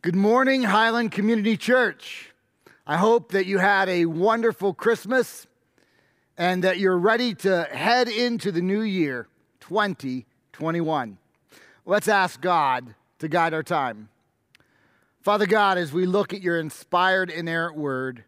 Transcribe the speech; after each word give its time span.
Good 0.00 0.14
morning, 0.14 0.62
Highland 0.62 1.10
Community 1.10 1.56
Church. 1.56 2.30
I 2.86 2.96
hope 2.96 3.32
that 3.32 3.46
you 3.46 3.58
had 3.58 3.88
a 3.88 4.06
wonderful 4.06 4.72
Christmas 4.72 5.48
and 6.36 6.62
that 6.62 6.78
you're 6.78 6.96
ready 6.96 7.34
to 7.34 7.64
head 7.64 8.06
into 8.06 8.52
the 8.52 8.62
new 8.62 8.82
year, 8.82 9.26
2021. 9.58 11.18
Let's 11.84 12.06
ask 12.06 12.40
God 12.40 12.94
to 13.18 13.26
guide 13.26 13.52
our 13.52 13.64
time. 13.64 14.08
Father 15.20 15.46
God, 15.46 15.78
as 15.78 15.92
we 15.92 16.06
look 16.06 16.32
at 16.32 16.42
your 16.42 16.60
inspired, 16.60 17.28
inerrant 17.28 17.76
word, 17.76 18.22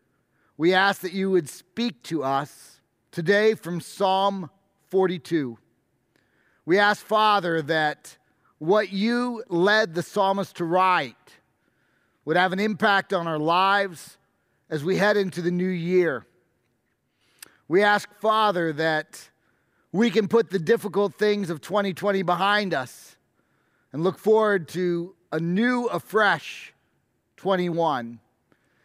we 0.56 0.74
ask 0.74 1.02
that 1.02 1.12
you 1.12 1.30
would 1.30 1.48
speak 1.48 2.02
to 2.02 2.24
us 2.24 2.80
today 3.12 3.54
from 3.54 3.80
Psalm 3.80 4.50
42. 4.88 5.56
We 6.66 6.80
ask, 6.80 7.06
Father, 7.06 7.62
that 7.62 8.16
what 8.58 8.92
you 8.92 9.44
led 9.48 9.94
the 9.94 10.02
psalmist 10.02 10.56
to 10.56 10.64
write 10.64 11.14
would 12.30 12.36
have 12.36 12.52
an 12.52 12.60
impact 12.60 13.12
on 13.12 13.26
our 13.26 13.40
lives 13.40 14.16
as 14.68 14.84
we 14.84 14.96
head 14.96 15.16
into 15.16 15.42
the 15.42 15.50
new 15.50 15.66
year. 15.66 16.24
We 17.66 17.82
ask, 17.82 18.08
Father, 18.20 18.72
that 18.74 19.28
we 19.90 20.10
can 20.10 20.28
put 20.28 20.48
the 20.48 20.60
difficult 20.60 21.16
things 21.16 21.50
of 21.50 21.60
2020 21.60 22.22
behind 22.22 22.72
us 22.72 23.16
and 23.92 24.04
look 24.04 24.16
forward 24.16 24.68
to 24.68 25.16
a 25.32 25.40
new, 25.40 25.86
afresh 25.86 26.72
21. 27.36 28.20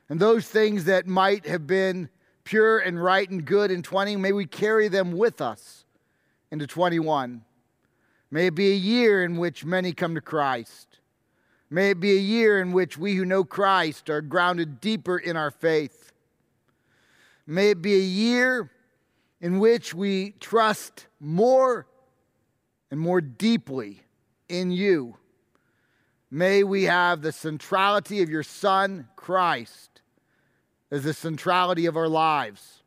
And 0.09 0.19
those 0.19 0.47
things 0.47 0.85
that 0.85 1.05
might 1.05 1.45
have 1.45 1.67
been 1.67 2.09
pure 2.45 2.79
and 2.79 2.99
right 2.99 3.29
and 3.29 3.45
good 3.45 3.69
in 3.69 3.83
20, 3.83 4.15
may 4.15 4.31
we 4.31 4.47
carry 4.47 4.87
them 4.87 5.11
with 5.11 5.39
us 5.39 5.85
into 6.49 6.65
21. 6.65 7.43
May 8.31 8.47
it 8.47 8.55
be 8.55 8.71
a 8.71 8.75
year 8.75 9.23
in 9.23 9.37
which 9.37 9.63
many 9.63 9.93
come 9.93 10.15
to 10.15 10.21
Christ. 10.21 10.94
May 11.69 11.91
it 11.91 11.99
be 11.99 12.11
a 12.11 12.19
year 12.19 12.61
in 12.61 12.71
which 12.71 12.97
we 12.97 13.15
who 13.15 13.25
know 13.25 13.43
Christ 13.43 14.09
are 14.09 14.21
grounded 14.21 14.79
deeper 14.79 15.17
in 15.17 15.35
our 15.35 15.51
faith. 15.51 16.11
May 17.47 17.71
it 17.71 17.81
be 17.81 17.95
a 17.95 17.99
year 17.99 18.71
in 19.41 19.59
which 19.59 19.93
we 19.93 20.31
trust 20.39 21.07
more 21.19 21.87
and 22.91 22.99
more 22.99 23.21
deeply 23.21 24.01
in 24.47 24.71
you. 24.71 25.17
May 26.31 26.63
we 26.63 26.83
have 26.83 27.21
the 27.21 27.31
centrality 27.31 28.21
of 28.21 28.29
your 28.29 28.43
Son, 28.43 29.07
Christ, 29.15 30.01
as 30.91 31.03
the 31.03 31.13
centrality 31.13 31.85
of 31.85 31.97
our 31.97 32.07
lives. 32.07 32.83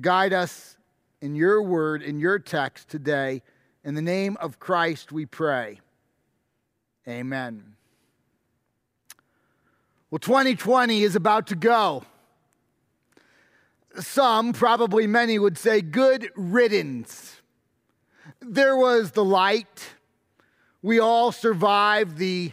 Guide 0.00 0.32
us 0.32 0.76
in 1.20 1.34
your 1.34 1.62
word, 1.62 2.02
in 2.02 2.18
your 2.18 2.38
text 2.38 2.88
today. 2.88 3.42
In 3.84 3.94
the 3.94 4.02
name 4.02 4.36
of 4.40 4.58
Christ, 4.58 5.12
we 5.12 5.26
pray. 5.26 5.80
Amen. 7.08 7.74
Well, 10.10 10.20
2020 10.20 11.02
is 11.02 11.16
about 11.16 11.48
to 11.48 11.56
go. 11.56 12.04
Some, 13.98 14.52
probably 14.52 15.06
many, 15.06 15.38
would 15.38 15.58
say 15.58 15.80
good 15.80 16.30
riddance. 16.36 17.40
There 18.40 18.76
was 18.76 19.12
the 19.12 19.24
light. 19.24 19.94
We 20.80 21.00
all 21.00 21.32
survived 21.32 22.18
the 22.18 22.52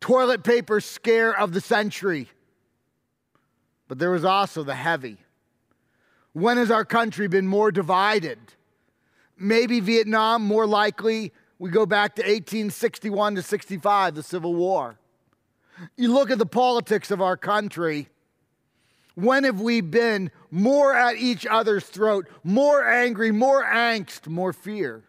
toilet 0.00 0.44
paper 0.44 0.80
scare 0.80 1.36
of 1.36 1.52
the 1.52 1.60
century. 1.60 2.28
But 3.88 3.98
there 3.98 4.10
was 4.10 4.24
also 4.24 4.62
the 4.62 4.74
heavy. 4.74 5.18
When 6.32 6.58
has 6.58 6.70
our 6.70 6.84
country 6.84 7.26
been 7.26 7.48
more 7.48 7.72
divided? 7.72 8.38
Maybe 9.36 9.80
Vietnam, 9.80 10.44
more 10.44 10.66
likely 10.66 11.32
we 11.58 11.70
go 11.70 11.86
back 11.86 12.14
to 12.16 12.22
1861 12.22 13.34
to 13.36 13.42
65, 13.42 14.14
the 14.14 14.22
Civil 14.22 14.54
War. 14.54 14.98
You 15.96 16.12
look 16.12 16.30
at 16.30 16.38
the 16.38 16.46
politics 16.46 17.10
of 17.10 17.20
our 17.20 17.36
country. 17.36 18.08
When 19.14 19.44
have 19.44 19.60
we 19.60 19.80
been 19.80 20.30
more 20.50 20.94
at 20.94 21.16
each 21.16 21.44
other's 21.46 21.84
throat, 21.84 22.28
more 22.44 22.88
angry, 22.88 23.32
more 23.32 23.64
angst, 23.64 24.28
more 24.28 24.52
fear? 24.52 25.02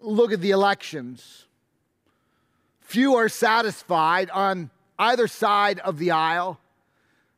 Look 0.00 0.32
at 0.32 0.40
the 0.40 0.50
elections. 0.50 1.46
Few 2.80 3.14
are 3.14 3.28
satisfied 3.28 4.30
on 4.30 4.70
either 4.98 5.28
side 5.28 5.78
of 5.80 5.98
the 5.98 6.10
aisle. 6.10 6.58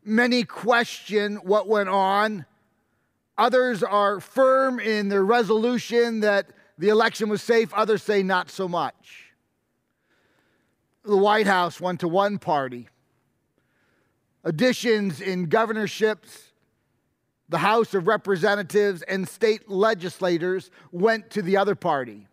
Many 0.04 0.44
question 0.44 1.36
what 1.36 1.68
went 1.68 1.88
on. 1.88 2.46
Others 3.36 3.82
are 3.82 4.20
firm 4.20 4.80
in 4.80 5.08
their 5.08 5.24
resolution 5.24 6.20
that 6.20 6.50
the 6.80 6.88
election 6.88 7.28
was 7.28 7.42
safe, 7.42 7.74
others 7.74 8.02
say 8.02 8.22
not 8.22 8.50
so 8.50 8.66
much. 8.66 9.34
The 11.04 11.16
White 11.16 11.46
House 11.46 11.78
went 11.78 12.00
to 12.00 12.08
one 12.08 12.38
party. 12.38 12.88
Additions 14.44 15.20
in 15.20 15.44
governorships, 15.50 16.52
the 17.50 17.58
House 17.58 17.92
of 17.92 18.06
Representatives, 18.06 19.02
and 19.02 19.28
state 19.28 19.68
legislators 19.68 20.70
went 20.90 21.28
to 21.32 21.42
the 21.42 21.58
other 21.58 21.74
party. 21.74 22.26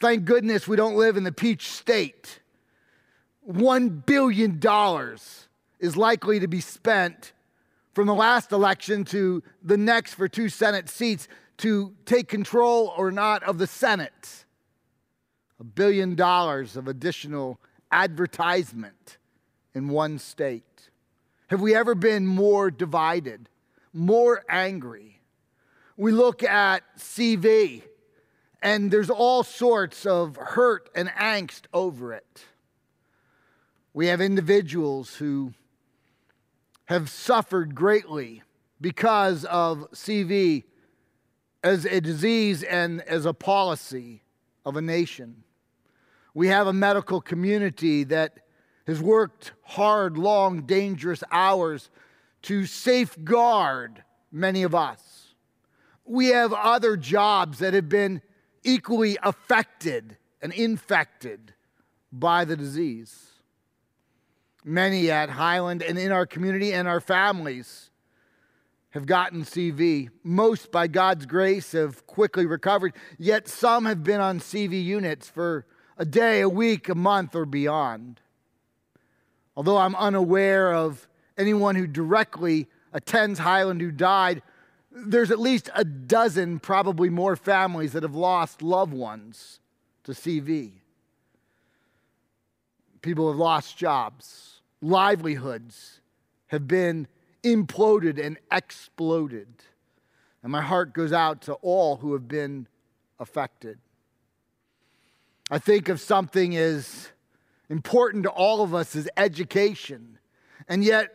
Thank 0.00 0.24
goodness 0.24 0.66
we 0.66 0.76
don't 0.76 0.96
live 0.96 1.16
in 1.16 1.22
the 1.22 1.30
peach 1.30 1.70
state. 1.70 2.40
$1 3.48 4.06
billion 4.06 4.60
is 5.78 5.96
likely 5.96 6.40
to 6.40 6.48
be 6.48 6.60
spent 6.60 7.32
from 7.94 8.08
the 8.08 8.14
last 8.14 8.50
election 8.50 9.04
to 9.04 9.40
the 9.62 9.76
next 9.76 10.14
for 10.14 10.26
two 10.26 10.48
Senate 10.48 10.88
seats 10.88 11.28
to 11.58 11.94
take 12.04 12.28
control 12.28 12.92
or 12.96 13.10
not 13.10 13.42
of 13.42 13.58
the 13.58 13.66
Senate. 13.66 14.44
A 15.60 15.64
billion 15.64 16.14
dollars 16.14 16.76
of 16.76 16.88
additional 16.88 17.60
advertisement 17.90 19.18
in 19.74 19.88
one 19.88 20.18
state. 20.18 20.90
Have 21.48 21.60
we 21.60 21.74
ever 21.74 21.94
been 21.94 22.26
more 22.26 22.70
divided, 22.70 23.48
more 23.92 24.44
angry? 24.48 25.20
We 25.96 26.12
look 26.12 26.42
at 26.42 26.82
CV, 26.96 27.82
and 28.62 28.90
there's 28.90 29.10
all 29.10 29.42
sorts 29.42 30.06
of 30.06 30.36
hurt 30.36 30.90
and 30.94 31.08
angst 31.08 31.62
over 31.72 32.12
it. 32.12 32.44
We 33.92 34.06
have 34.08 34.20
individuals 34.20 35.16
who 35.16 35.54
have 36.84 37.08
suffered 37.08 37.74
greatly 37.74 38.42
because 38.80 39.44
of 39.44 39.88
CV 39.92 40.64
as 41.62 41.84
a 41.84 42.00
disease 42.00 42.62
and 42.62 43.02
as 43.02 43.26
a 43.26 43.34
policy 43.34 44.22
of 44.64 44.76
a 44.76 44.82
nation. 44.82 45.42
We 46.34 46.48
have 46.48 46.66
a 46.66 46.72
medical 46.72 47.20
community 47.20 48.04
that 48.04 48.40
has 48.86 49.00
worked 49.00 49.52
hard, 49.62 50.16
long, 50.16 50.62
dangerous 50.62 51.22
hours 51.30 51.90
to 52.42 52.64
safeguard 52.64 54.02
many 54.30 54.62
of 54.62 54.74
us. 54.74 55.34
We 56.04 56.28
have 56.28 56.52
other 56.52 56.96
jobs 56.96 57.58
that 57.58 57.74
have 57.74 57.88
been 57.88 58.22
equally 58.62 59.18
affected 59.22 60.16
and 60.40 60.52
infected 60.52 61.54
by 62.12 62.44
the 62.44 62.56
disease. 62.56 63.26
Many 64.64 65.10
at 65.10 65.30
Highland 65.30 65.82
and 65.82 65.98
in 65.98 66.12
our 66.12 66.26
community 66.26 66.72
and 66.72 66.86
our 66.86 67.00
families 67.00 67.87
have 68.98 69.06
gotten 69.06 69.44
CV. 69.44 70.10
Most, 70.24 70.72
by 70.72 70.88
God's 70.88 71.24
grace, 71.24 71.70
have 71.70 72.04
quickly 72.08 72.46
recovered, 72.46 72.94
yet 73.16 73.46
some 73.46 73.84
have 73.84 74.02
been 74.02 74.20
on 74.20 74.40
CV 74.40 74.82
units 74.84 75.28
for 75.28 75.64
a 75.96 76.04
day, 76.04 76.40
a 76.40 76.48
week, 76.48 76.88
a 76.88 76.96
month, 76.96 77.36
or 77.36 77.46
beyond. 77.46 78.20
Although 79.56 79.78
I'm 79.78 79.94
unaware 79.94 80.74
of 80.74 81.06
anyone 81.36 81.76
who 81.76 81.86
directly 81.86 82.66
attends 82.92 83.38
Highland 83.38 83.80
who 83.80 83.92
died, 83.92 84.42
there's 84.90 85.30
at 85.30 85.38
least 85.38 85.70
a 85.76 85.84
dozen, 85.84 86.58
probably 86.58 87.08
more 87.08 87.36
families 87.36 87.92
that 87.92 88.02
have 88.02 88.16
lost 88.16 88.62
loved 88.62 88.92
ones 88.92 89.60
to 90.02 90.12
CV. 90.12 90.72
People 93.00 93.28
have 93.28 93.38
lost 93.38 93.78
jobs, 93.78 94.60
livelihoods 94.82 96.00
have 96.48 96.66
been 96.66 97.06
imploded 97.42 98.24
and 98.24 98.38
exploded. 98.50 99.48
And 100.42 100.52
my 100.52 100.62
heart 100.62 100.92
goes 100.92 101.12
out 101.12 101.42
to 101.42 101.54
all 101.54 101.96
who 101.96 102.12
have 102.12 102.28
been 102.28 102.66
affected. 103.18 103.78
I 105.50 105.58
think 105.58 105.88
of 105.88 106.00
something 106.00 106.56
as 106.56 107.08
important 107.68 108.24
to 108.24 108.30
all 108.30 108.62
of 108.62 108.74
us 108.74 108.94
as 108.94 109.08
education. 109.16 110.18
And 110.68 110.84
yet, 110.84 111.14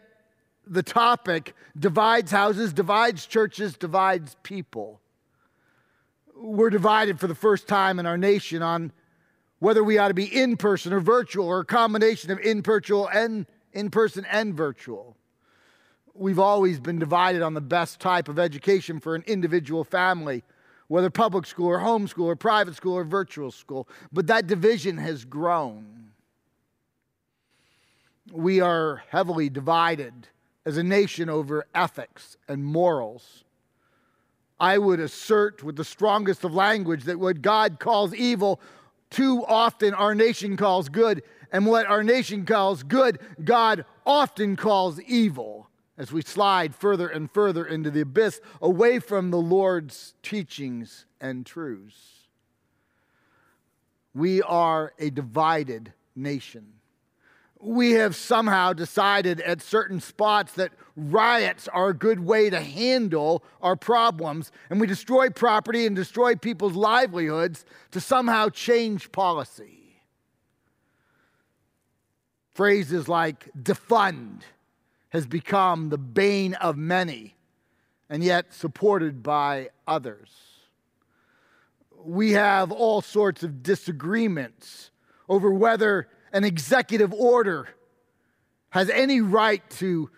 the 0.65 0.83
topic 0.83 1.55
divides 1.77 2.31
houses, 2.31 2.73
divides 2.73 3.25
churches, 3.25 3.77
divides 3.77 4.35
people. 4.43 5.01
We're 6.35 6.69
divided 6.69 7.19
for 7.19 7.27
the 7.27 7.35
first 7.35 7.67
time 7.67 7.99
in 7.99 8.05
our 8.05 8.17
nation 8.17 8.61
on 8.61 8.91
whether 9.59 9.83
we 9.83 9.97
ought 9.97 10.07
to 10.09 10.13
be 10.13 10.25
in 10.25 10.57
person 10.57 10.93
or 10.93 10.99
virtual 10.99 11.47
or 11.47 11.59
a 11.59 11.65
combination 11.65 12.31
of 12.31 12.39
in 12.39 12.63
person 12.63 13.07
and 13.13 13.45
in 13.71 13.89
person 13.89 14.25
and 14.29 14.53
virtual 14.53 15.17
we've 16.13 16.39
always 16.39 16.79
been 16.79 16.99
divided 16.99 17.41
on 17.41 17.53
the 17.53 17.61
best 17.61 17.99
type 17.99 18.29
of 18.29 18.37
education 18.37 18.99
for 18.99 19.15
an 19.15 19.23
individual 19.25 19.83
family, 19.83 20.43
whether 20.87 21.09
public 21.09 21.45
school 21.45 21.67
or 21.67 21.79
homeschool 21.79 22.25
or 22.25 22.35
private 22.35 22.75
school 22.75 22.93
or 22.93 23.03
virtual 23.03 23.51
school. 23.51 23.87
But 24.11 24.27
that 24.27 24.47
division 24.47 24.97
has 24.97 25.25
grown. 25.25 26.11
we 28.31 28.61
are 28.61 29.03
heavily 29.09 29.49
divided 29.49 30.13
as 30.65 30.77
a 30.77 30.83
nation 30.83 31.29
over 31.29 31.65
ethics 31.75 32.37
and 32.47 32.63
morals. 32.63 33.43
I 34.59 34.77
would 34.77 35.01
assert 35.01 35.61
with 35.61 35.75
the 35.75 35.83
strongest 35.83 36.45
of 36.45 36.53
language 36.53 37.03
that 37.03 37.19
what 37.19 37.41
God 37.41 37.79
calls 37.79 38.13
evil, 38.13 38.61
too 39.09 39.43
often 39.45 39.93
our 39.93 40.15
nation 40.15 40.55
calls 40.55 40.87
good, 40.87 41.21
and 41.51 41.65
what 41.65 41.85
our 41.85 42.01
nation 42.01 42.45
calls 42.45 42.81
good, 42.81 43.19
God 43.43 43.83
often 44.05 44.55
calls 44.55 45.01
evil 45.01 45.69
as 45.97 46.11
we 46.11 46.21
slide 46.21 46.75
further 46.75 47.07
and 47.07 47.29
further 47.31 47.65
into 47.65 47.91
the 47.91 48.01
abyss 48.01 48.41
away 48.61 48.99
from 48.99 49.31
the 49.31 49.37
Lord's 49.37 50.15
teachings 50.23 51.05
and 51.21 51.45
truths. 51.45 52.27
We 54.13 54.41
are 54.41 54.93
a 54.99 55.09
divided 55.09 55.93
nation. 56.15 56.73
We 57.59 57.91
have 57.91 58.15
somehow 58.15 58.73
decided 58.73 59.39
at 59.41 59.61
certain 59.61 60.01
spots 60.01 60.53
that 60.53 60.73
riots 60.95 61.67
are 61.69 61.89
a 61.89 61.93
good 61.93 62.19
way 62.19 62.49
to 62.49 62.59
handle 62.59 63.43
our 63.61 63.75
problems, 63.75 64.51
and 64.69 64.81
we 64.81 64.87
destroy 64.87 65.29
property 65.29 65.85
and 65.85 65.95
destroy 65.95 66.35
people's 66.35 66.75
livelihoods 66.75 67.65
to 67.91 68.01
somehow 68.01 68.49
change 68.49 69.11
policy. 69.11 70.01
Phrases 72.53 73.07
like 73.07 73.49
defund 73.57 74.41
has 75.13 75.27
become 75.27 75.89
the 75.89 75.97
bane 75.97 76.55
of 76.55 76.75
many 76.75 77.35
and 78.09 78.23
yet 78.23 78.51
supported 78.51 79.21
by 79.21 79.69
others. 79.87 80.31
We 82.03 82.31
have 82.31 82.71
all 82.71 83.01
sorts 83.01 83.43
of 83.43 83.61
disagreements 83.61 84.89
over 85.29 85.53
whether 85.53 86.09
an 86.33 86.43
executive 86.43 87.13
order 87.13 87.69
has 88.71 88.89
any 88.89 89.21
right 89.21 89.67
to 89.69 90.09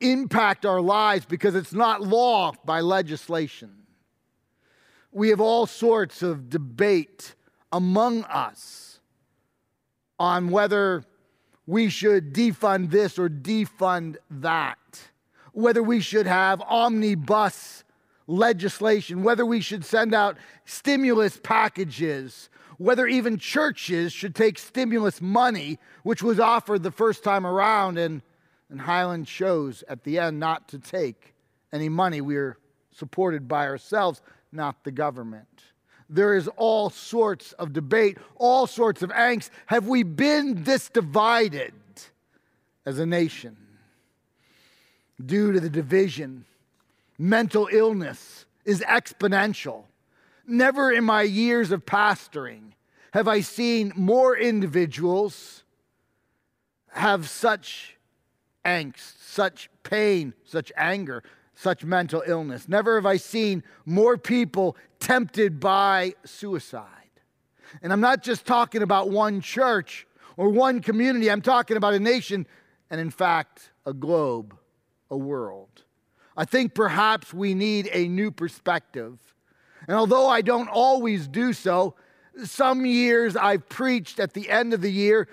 impact 0.00 0.66
our 0.66 0.82
lives 0.82 1.24
because 1.24 1.54
it's 1.54 1.72
not 1.72 2.02
law 2.02 2.52
by 2.62 2.82
legislation. 2.82 3.72
We 5.12 5.30
have 5.30 5.40
all 5.40 5.64
sorts 5.64 6.22
of 6.22 6.50
debate 6.50 7.34
among 7.72 8.24
us 8.24 9.00
on 10.18 10.50
whether 10.50 11.04
we 11.66 11.88
should 11.88 12.32
defund 12.32 12.90
this 12.90 13.18
or 13.18 13.28
defund 13.28 14.16
that, 14.30 14.78
whether 15.52 15.82
we 15.82 16.00
should 16.00 16.26
have 16.26 16.60
omnibus 16.62 17.84
legislation, 18.26 19.22
whether 19.22 19.44
we 19.44 19.60
should 19.60 19.84
send 19.84 20.14
out 20.14 20.36
stimulus 20.64 21.38
packages, 21.42 22.48
whether 22.78 23.06
even 23.06 23.38
churches 23.38 24.12
should 24.12 24.34
take 24.34 24.58
stimulus 24.58 25.20
money, 25.20 25.78
which 26.02 26.22
was 26.22 26.38
offered 26.38 26.82
the 26.82 26.90
first 26.90 27.24
time 27.24 27.46
around, 27.46 27.98
and, 27.98 28.22
and 28.70 28.80
Highland 28.80 29.26
chose 29.26 29.82
at 29.88 30.04
the 30.04 30.18
end 30.18 30.38
not 30.38 30.68
to 30.68 30.78
take 30.78 31.34
any 31.72 31.88
money. 31.88 32.20
We 32.20 32.36
are 32.36 32.58
supported 32.92 33.48
by 33.48 33.66
ourselves, 33.66 34.20
not 34.52 34.84
the 34.84 34.92
government. 34.92 35.62
There 36.08 36.34
is 36.34 36.48
all 36.56 36.90
sorts 36.90 37.52
of 37.52 37.72
debate, 37.72 38.18
all 38.36 38.66
sorts 38.66 39.02
of 39.02 39.10
angst. 39.10 39.50
Have 39.66 39.88
we 39.88 40.02
been 40.02 40.62
this 40.62 40.88
divided 40.88 41.74
as 42.84 42.98
a 42.98 43.06
nation? 43.06 43.56
Due 45.24 45.52
to 45.52 45.60
the 45.60 45.70
division, 45.70 46.44
mental 47.18 47.68
illness 47.72 48.44
is 48.64 48.80
exponential. 48.82 49.84
Never 50.46 50.92
in 50.92 51.04
my 51.04 51.22
years 51.22 51.72
of 51.72 51.86
pastoring 51.86 52.72
have 53.12 53.26
I 53.26 53.40
seen 53.40 53.92
more 53.96 54.36
individuals 54.36 55.64
have 56.88 57.28
such 57.28 57.96
angst, 58.64 59.14
such 59.22 59.70
pain, 59.82 60.34
such 60.44 60.70
anger, 60.76 61.22
such 61.56 61.84
mental 61.84 62.22
illness. 62.26 62.68
Never 62.68 62.94
have 62.94 63.06
I 63.06 63.16
seen 63.16 63.64
more 63.84 64.16
people 64.16 64.76
tempted 65.00 65.58
by 65.58 66.14
suicide. 66.24 66.84
And 67.82 67.92
I'm 67.92 68.00
not 68.00 68.22
just 68.22 68.46
talking 68.46 68.82
about 68.82 69.10
one 69.10 69.40
church 69.40 70.06
or 70.36 70.50
one 70.50 70.80
community, 70.80 71.30
I'm 71.30 71.40
talking 71.40 71.78
about 71.78 71.94
a 71.94 71.98
nation 71.98 72.46
and, 72.90 73.00
in 73.00 73.10
fact, 73.10 73.70
a 73.86 73.94
globe, 73.94 74.56
a 75.10 75.16
world. 75.16 75.82
I 76.36 76.44
think 76.44 76.74
perhaps 76.74 77.32
we 77.32 77.54
need 77.54 77.88
a 77.90 78.06
new 78.06 78.30
perspective. 78.30 79.18
And 79.88 79.96
although 79.96 80.28
I 80.28 80.42
don't 80.42 80.68
always 80.68 81.26
do 81.26 81.54
so, 81.54 81.94
some 82.44 82.84
years 82.84 83.34
I've 83.34 83.66
preached 83.68 84.20
at 84.20 84.34
the 84.34 84.50
end 84.50 84.74
of 84.74 84.82
the 84.82 84.92
year 84.92 85.26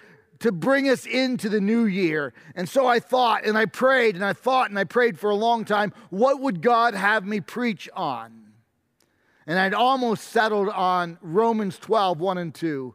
to 0.44 0.52
bring 0.52 0.90
us 0.90 1.06
into 1.06 1.48
the 1.48 1.62
new 1.62 1.86
year. 1.86 2.34
And 2.54 2.68
so 2.68 2.86
I 2.86 3.00
thought 3.00 3.46
and 3.46 3.58
I 3.58 3.66
prayed 3.66 4.16
and 4.16 4.26
I 4.26 4.34
thought 4.34 4.70
and 4.70 4.78
I 4.78 4.84
prayed 4.84 5.18
for 5.18 5.30
a 5.30 5.36
long 5.36 5.64
time 5.64 5.94
what 6.10 6.42
would 6.42 6.62
God 6.62 6.96
have 6.96 7.26
me 7.26 7.40
preach 7.40 7.90
on? 7.96 8.52
And 9.48 9.58
I'd 9.58 9.74
almost 9.74 10.26
settled 10.26 10.68
on 10.68 11.18
Romans 11.22 11.80
12, 11.80 12.20
1 12.20 12.38
and 12.38 12.54
2. 12.54 12.94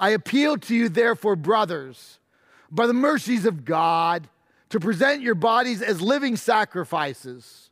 I 0.00 0.10
appeal 0.10 0.56
to 0.56 0.74
you, 0.74 0.88
therefore, 0.88 1.36
brothers, 1.36 2.18
by 2.72 2.88
the 2.88 2.92
mercies 2.92 3.46
of 3.46 3.64
God, 3.64 4.28
to 4.70 4.80
present 4.80 5.22
your 5.22 5.36
bodies 5.36 5.82
as 5.82 6.00
living 6.00 6.36
sacrifices, 6.36 7.70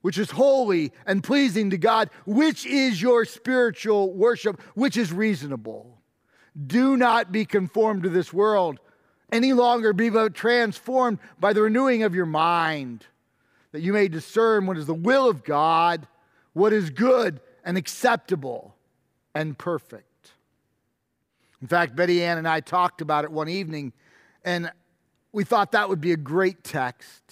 which 0.00 0.18
is 0.18 0.32
holy 0.32 0.90
and 1.06 1.22
pleasing 1.22 1.70
to 1.70 1.78
God, 1.78 2.10
which 2.26 2.66
is 2.66 3.00
your 3.00 3.24
spiritual 3.24 4.12
worship, 4.12 4.60
which 4.74 4.96
is 4.96 5.12
reasonable. 5.12 6.01
Do 6.66 6.96
not 6.96 7.32
be 7.32 7.44
conformed 7.44 8.02
to 8.02 8.08
this 8.08 8.32
world 8.32 8.78
any 9.30 9.52
longer, 9.54 9.92
be 9.92 10.10
but 10.10 10.34
transformed 10.34 11.18
by 11.40 11.52
the 11.54 11.62
renewing 11.62 12.02
of 12.02 12.14
your 12.14 12.26
mind, 12.26 13.06
that 13.72 13.80
you 13.80 13.92
may 13.92 14.08
discern 14.08 14.66
what 14.66 14.76
is 14.76 14.86
the 14.86 14.94
will 14.94 15.28
of 15.28 15.42
God, 15.42 16.06
what 16.52 16.72
is 16.74 16.90
good 16.90 17.40
and 17.64 17.78
acceptable 17.78 18.74
and 19.34 19.56
perfect. 19.56 20.32
In 21.62 21.68
fact, 21.68 21.96
Betty 21.96 22.22
Ann 22.22 22.38
and 22.38 22.46
I 22.46 22.60
talked 22.60 23.00
about 23.00 23.24
it 23.24 23.32
one 23.32 23.48
evening, 23.48 23.92
and 24.44 24.70
we 25.32 25.44
thought 25.44 25.72
that 25.72 25.88
would 25.88 26.00
be 26.00 26.12
a 26.12 26.16
great 26.16 26.62
text. 26.62 27.22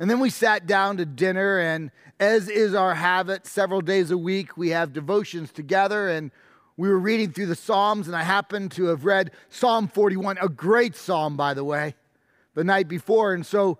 And 0.00 0.08
then 0.08 0.20
we 0.20 0.30
sat 0.30 0.66
down 0.66 0.96
to 0.98 1.04
dinner, 1.04 1.58
and 1.58 1.90
as 2.20 2.48
is 2.48 2.72
our 2.72 2.94
habit, 2.94 3.46
several 3.46 3.80
days 3.80 4.10
a 4.10 4.16
week, 4.16 4.56
we 4.56 4.70
have 4.70 4.92
devotions 4.92 5.52
together, 5.52 6.08
and 6.08 6.30
we 6.78 6.88
were 6.88 6.98
reading 6.98 7.32
through 7.32 7.46
the 7.46 7.56
Psalms, 7.56 8.06
and 8.06 8.16
I 8.16 8.22
happened 8.22 8.70
to 8.72 8.86
have 8.86 9.04
read 9.04 9.32
Psalm 9.50 9.88
41, 9.88 10.38
a 10.40 10.48
great 10.48 10.94
psalm, 10.94 11.36
by 11.36 11.52
the 11.52 11.64
way, 11.64 11.96
the 12.54 12.62
night 12.62 12.86
before. 12.86 13.34
And 13.34 13.44
so 13.44 13.78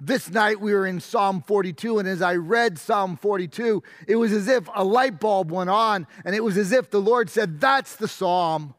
this 0.00 0.28
night 0.28 0.60
we 0.60 0.74
were 0.74 0.84
in 0.84 0.98
Psalm 0.98 1.42
42, 1.42 2.00
and 2.00 2.08
as 2.08 2.20
I 2.20 2.34
read 2.34 2.76
Psalm 2.76 3.16
42, 3.16 3.84
it 4.08 4.16
was 4.16 4.32
as 4.32 4.48
if 4.48 4.68
a 4.74 4.82
light 4.82 5.20
bulb 5.20 5.52
went 5.52 5.70
on, 5.70 6.08
and 6.24 6.34
it 6.34 6.42
was 6.42 6.58
as 6.58 6.72
if 6.72 6.90
the 6.90 7.00
Lord 7.00 7.30
said, 7.30 7.60
That's 7.60 7.94
the 7.94 8.08
psalm. 8.08 8.74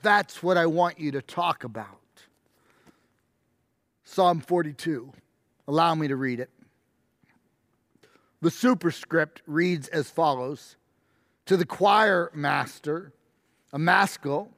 That's 0.00 0.42
what 0.42 0.56
I 0.56 0.64
want 0.64 0.98
you 0.98 1.12
to 1.12 1.20
talk 1.20 1.62
about. 1.62 2.00
Psalm 4.04 4.40
42. 4.40 5.12
Allow 5.68 5.94
me 5.94 6.08
to 6.08 6.16
read 6.16 6.40
it. 6.40 6.48
The 8.40 8.50
superscript 8.50 9.42
reads 9.46 9.88
as 9.88 10.08
follows 10.08 10.76
to 11.46 11.56
the 11.56 11.66
choir 11.66 12.30
master, 12.34 13.12
a 13.72 13.78
maskil 13.78 14.50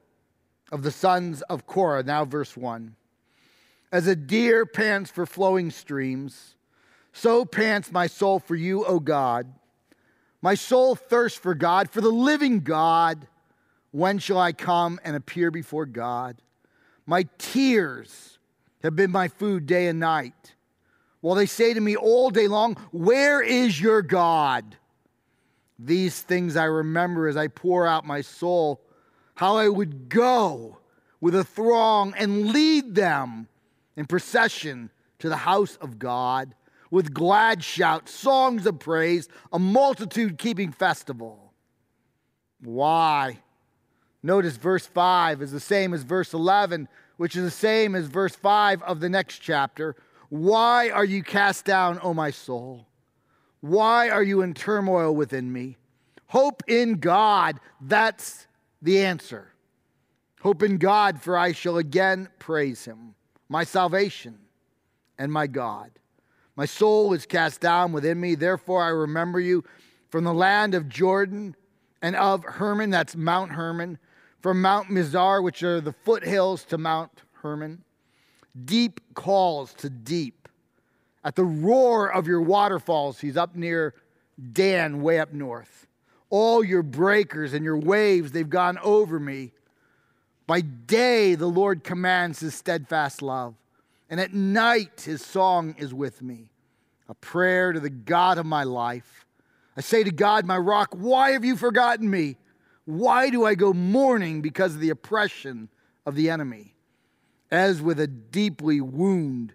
of 0.71 0.83
the 0.83 0.91
sons 0.91 1.43
of 1.43 1.67
Korah. 1.67 2.03
Now, 2.03 2.25
verse 2.25 2.57
1. 2.57 2.95
As 3.93 4.07
a 4.07 4.17
deer 4.17 4.67
pants 4.67 5.11
for 5.11 5.27
flowing 5.27 5.71
streams, 5.71 6.57
so 7.13 7.45
pants 7.45 7.91
my 7.91 8.07
soul 8.07 8.39
for 8.39 8.55
you, 8.55 8.85
O 8.85 9.01
God. 9.01 9.53
My 10.43 10.55
soul 10.55 10.95
thirsts 10.95 11.39
for 11.39 11.55
God, 11.55 11.91
for 11.91 12.01
the 12.01 12.11
living 12.11 12.61
God. 12.61 13.27
When 13.91 14.19
shall 14.19 14.39
I 14.39 14.53
come 14.53 15.01
and 15.03 15.17
appear 15.17 15.51
before 15.51 15.87
God? 15.87 16.37
My 17.07 17.27
tears 17.39 18.39
have 18.83 18.95
been 18.95 19.11
my 19.11 19.29
food 19.29 19.67
day 19.67 19.87
and 19.87 19.99
night. 19.99 20.55
While 21.21 21.37
they 21.37 21.47
say 21.47 21.73
to 21.73 21.81
me 21.81 21.97
all 21.97 22.31
day 22.31 22.49
long, 22.49 22.75
Where 22.93 23.41
is 23.41 23.81
your 23.81 24.03
God? 24.03 24.77
These 25.79 26.23
things 26.23 26.57
I 26.57 26.65
remember 26.65 27.29
as 27.29 27.37
I 27.37 27.49
pour 27.49 27.87
out 27.87 28.07
my 28.07 28.21
soul, 28.21 28.81
how 29.35 29.57
I 29.57 29.69
would 29.69 30.09
go 30.09 30.79
with 31.21 31.35
a 31.35 31.45
throng 31.45 32.15
and 32.17 32.53
lead 32.53 32.95
them 32.95 33.49
in 33.97 34.07
procession 34.07 34.91
to 35.19 35.29
the 35.29 35.37
house 35.37 35.77
of 35.77 35.99
God 35.99 36.55
with 36.91 37.13
glad 37.13 37.63
shouts, 37.63 38.13
songs 38.13 38.67
of 38.67 38.79
praise, 38.79 39.29
a 39.53 39.59
multitude 39.59 40.39
keeping 40.39 40.73
festival. 40.73 41.53
Why? 42.61 43.41
Notice 44.23 44.57
verse 44.57 44.87
5 44.87 45.43
is 45.43 45.53
the 45.53 45.61
same 45.61 45.93
as 45.93 46.03
verse 46.03 46.33
11, 46.33 46.89
which 47.17 47.37
is 47.37 47.45
the 47.45 47.51
same 47.51 47.95
as 47.95 48.07
verse 48.07 48.35
5 48.35 48.83
of 48.83 49.01
the 49.01 49.09
next 49.09 49.39
chapter. 49.39 49.95
Why 50.29 50.91
are 50.91 51.05
you 51.05 51.23
cast 51.23 51.65
down, 51.65 52.01
O 52.03 52.15
my 52.15 52.31
soul? 52.31 52.87
Why 53.61 54.11
are 54.11 54.23
you 54.23 54.43
in 54.43 54.55
turmoil 54.55 55.15
within 55.15 55.53
me? 55.53 55.77
Hope 56.29 56.63
in 56.67 56.95
God. 56.95 57.61
That's 57.81 58.47
the 58.83 59.05
answer. 59.05 59.53
Hope 60.41 60.63
in 60.63 60.79
God, 60.79 61.21
for 61.21 61.37
I 61.37 61.53
shall 61.53 61.79
again 61.79 62.29
praise 62.39 62.85
him. 62.85 63.15
my 63.49 63.65
salvation 63.65 64.39
and 65.19 65.33
my 65.33 65.47
God. 65.47 65.91
My 66.57 66.65
soul 66.65 67.13
is 67.13 67.27
cast 67.27 67.61
down 67.61 67.93
within 67.93 68.21
me, 68.21 68.35
therefore 68.35 68.83
I 68.83 68.89
remember 68.89 69.39
you 69.39 69.65
from 70.09 70.25
the 70.25 70.35
land 70.35 70.75
of 70.75 70.89
Jordan 70.89 71.55
and 72.03 72.17
of 72.17 72.45
Hermon, 72.45 72.91
that's 72.91 73.17
Mount 73.17 73.53
Hermon, 73.53 73.99
from 74.41 74.63
Mount 74.63 74.89
Mizar, 74.89 75.43
which 75.43 75.63
are 75.63 75.81
the 75.81 75.93
foothills, 75.93 76.65
to 76.65 76.79
Mount 76.79 77.23
Hermon. 77.33 77.83
Deep 78.65 79.01
calls 79.15 79.75
to 79.75 79.91
deep. 79.91 80.46
At 81.27 81.35
the 81.35 81.45
roar 81.45 82.07
of 82.07 82.29
your 82.29 82.41
waterfalls, 82.41 83.19
he's 83.19 83.37
up 83.37 83.57
near 83.57 83.95
Dan, 84.53 85.03
way 85.03 85.19
up 85.19 85.33
north. 85.33 85.89
All 86.31 86.63
your 86.63 86.85
breakers 86.85 87.53
and 87.53 87.65
your 87.65 87.77
waves, 87.77 88.31
they've 88.31 88.49
gone 88.49 88.79
over 88.79 89.19
me. 89.19 89.51
By 90.47 90.61
day, 90.61 91.35
the 91.35 91.49
Lord 91.49 91.83
commands 91.83 92.39
his 92.39 92.55
steadfast 92.55 93.23
love, 93.23 93.57
and 94.09 94.21
at 94.21 94.35
night, 94.35 95.01
his 95.01 95.21
song 95.21 95.75
is 95.79 95.93
with 95.93 96.23
me, 96.23 96.53
a 97.09 97.15
prayer 97.15 97.73
to 97.73 97.81
the 97.81 97.91
God 97.91 98.39
of 98.39 98.47
my 98.47 98.63
life. 98.63 99.27
I 99.77 99.81
say 99.81 100.05
to 100.05 100.13
God, 100.13 100.47
my 100.47 100.57
rock, 100.57 100.95
why 100.97 101.33
have 101.33 101.45
you 101.45 101.57
forgotten 101.57 102.09
me? 102.09 102.37
Why 102.85 103.31
do 103.31 103.45
I 103.45 103.57
go 103.57 103.73
mourning 103.73 104.43
because 104.43 104.77
of 104.77 104.81
the 104.81 104.91
oppression 104.91 105.71
of 106.07 106.15
the 106.15 106.31
enemy? 106.31 106.77
As 107.51 107.83
with 107.83 107.99
a 107.99 108.07
deeply 108.07 108.81
wound 108.81 109.55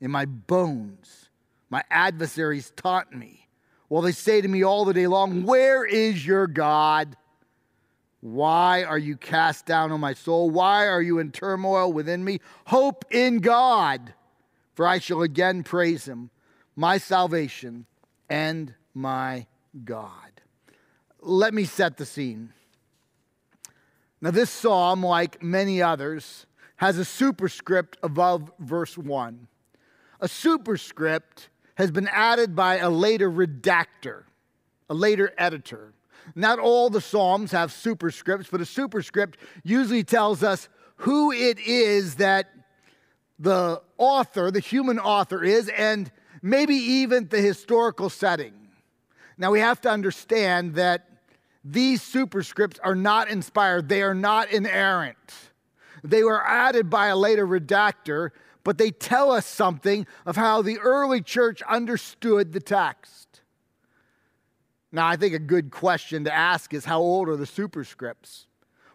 in 0.00 0.10
my 0.10 0.24
bones, 0.24 1.30
my 1.70 1.82
adversaries 1.90 2.72
taunt 2.76 3.12
me. 3.12 3.48
While 3.88 4.02
they 4.02 4.12
say 4.12 4.40
to 4.40 4.48
me 4.48 4.62
all 4.62 4.84
the 4.84 4.94
day 4.94 5.06
long, 5.06 5.44
Where 5.44 5.84
is 5.84 6.26
your 6.26 6.46
God? 6.46 7.16
Why 8.20 8.82
are 8.82 8.98
you 8.98 9.16
cast 9.16 9.64
down 9.64 9.92
on 9.92 10.00
my 10.00 10.12
soul? 10.12 10.50
Why 10.50 10.86
are 10.88 11.00
you 11.00 11.18
in 11.18 11.30
turmoil 11.30 11.92
within 11.92 12.24
me? 12.24 12.40
Hope 12.66 13.04
in 13.10 13.38
God, 13.38 14.12
for 14.74 14.86
I 14.86 14.98
shall 14.98 15.22
again 15.22 15.62
praise 15.62 16.06
him, 16.06 16.30
my 16.74 16.98
salvation 16.98 17.86
and 18.28 18.74
my 18.92 19.46
God. 19.84 20.40
Let 21.20 21.54
me 21.54 21.64
set 21.64 21.96
the 21.96 22.06
scene. 22.06 22.52
Now, 24.20 24.32
this 24.32 24.50
psalm, 24.50 25.04
like 25.04 25.42
many 25.42 25.80
others, 25.80 26.46
has 26.76 26.98
a 26.98 27.04
superscript 27.04 27.96
above 28.02 28.50
verse 28.58 28.98
1. 28.98 29.46
A 30.20 30.28
superscript 30.28 31.48
has 31.76 31.90
been 31.90 32.08
added 32.08 32.56
by 32.56 32.78
a 32.78 32.90
later 32.90 33.30
redactor, 33.30 34.24
a 34.90 34.94
later 34.94 35.32
editor. 35.38 35.92
Not 36.34 36.58
all 36.58 36.90
the 36.90 37.00
Psalms 37.00 37.52
have 37.52 37.70
superscripts, 37.70 38.50
but 38.50 38.60
a 38.60 38.66
superscript 38.66 39.38
usually 39.62 40.04
tells 40.04 40.42
us 40.42 40.68
who 40.96 41.30
it 41.30 41.58
is 41.60 42.16
that 42.16 42.50
the 43.38 43.80
author, 43.96 44.50
the 44.50 44.60
human 44.60 44.98
author, 44.98 45.44
is, 45.44 45.68
and 45.68 46.10
maybe 46.42 46.74
even 46.74 47.28
the 47.28 47.40
historical 47.40 48.10
setting. 48.10 48.52
Now 49.36 49.52
we 49.52 49.60
have 49.60 49.80
to 49.82 49.90
understand 49.90 50.74
that 50.74 51.08
these 51.64 52.02
superscripts 52.02 52.78
are 52.82 52.94
not 52.94 53.28
inspired, 53.28 53.88
they 53.88 54.02
are 54.02 54.14
not 54.14 54.50
inerrant. 54.50 55.16
They 56.02 56.22
were 56.22 56.44
added 56.44 56.90
by 56.90 57.08
a 57.08 57.16
later 57.16 57.46
redactor, 57.46 58.30
but 58.64 58.78
they 58.78 58.90
tell 58.90 59.30
us 59.30 59.46
something 59.46 60.06
of 60.26 60.36
how 60.36 60.62
the 60.62 60.78
early 60.78 61.20
church 61.20 61.62
understood 61.62 62.52
the 62.52 62.60
text. 62.60 63.40
Now, 64.90 65.06
I 65.06 65.16
think 65.16 65.34
a 65.34 65.38
good 65.38 65.70
question 65.70 66.24
to 66.24 66.34
ask 66.34 66.72
is 66.72 66.84
how 66.84 67.00
old 67.00 67.28
are 67.28 67.36
the 67.36 67.44
superscripts? 67.44 68.46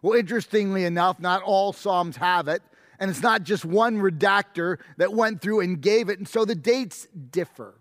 Well, 0.02 0.18
interestingly 0.18 0.86
enough, 0.86 1.20
not 1.20 1.44
all 1.44 1.72
Psalms 1.72 2.18
have 2.18 2.48
it, 2.48 2.62
and 3.00 3.10
it's 3.10 3.22
not 3.22 3.44
just 3.44 3.64
one 3.64 3.98
redactor 3.98 4.80
that 4.98 5.14
went 5.14 5.42
through 5.42 5.62
and 5.62 5.80
gave 5.82 6.10
it, 6.10 6.20
and 6.20 6.28
so 6.28 6.46
the 6.46 6.56
dates 6.56 7.08
differ. 7.32 7.76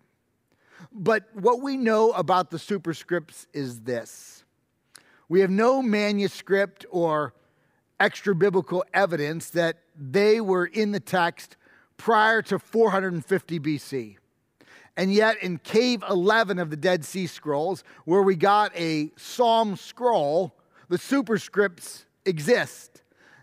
But 0.93 1.29
what 1.33 1.63
we 1.63 1.77
know 1.77 2.13
about 2.13 2.51
the 2.51 2.59
superscripts 2.59 3.47
is 3.53 3.81
this 3.81 4.45
we 5.29 5.41
have 5.41 5.51
no 5.51 5.81
manuscript 5.81 6.85
or 6.91 7.33
extra 7.99 8.35
biblical 8.35 8.85
evidence 8.93 9.51
that 9.51 9.79
they 9.97 10.41
were 10.41 10.67
in 10.67 10.93
the 10.93 11.01
text 11.01 11.57
prior 12.03 12.43
to 12.43 12.59
450 12.59 13.61
BC. 13.61 14.17
And 14.97 15.15
yet, 15.15 15.41
in 15.41 15.59
Cave 15.59 16.03
11 16.11 16.59
of 16.59 16.69
the 16.69 16.77
Dead 16.77 17.05
Sea 17.05 17.29
Scrolls, 17.29 17.85
where 18.07 18.23
we 18.23 18.35
got 18.35 18.77
a 18.77 19.13
psalm 19.17 19.77
scroll, 19.77 20.53
the 20.89 20.99
superscripts 20.99 22.07
exist. 22.27 23.03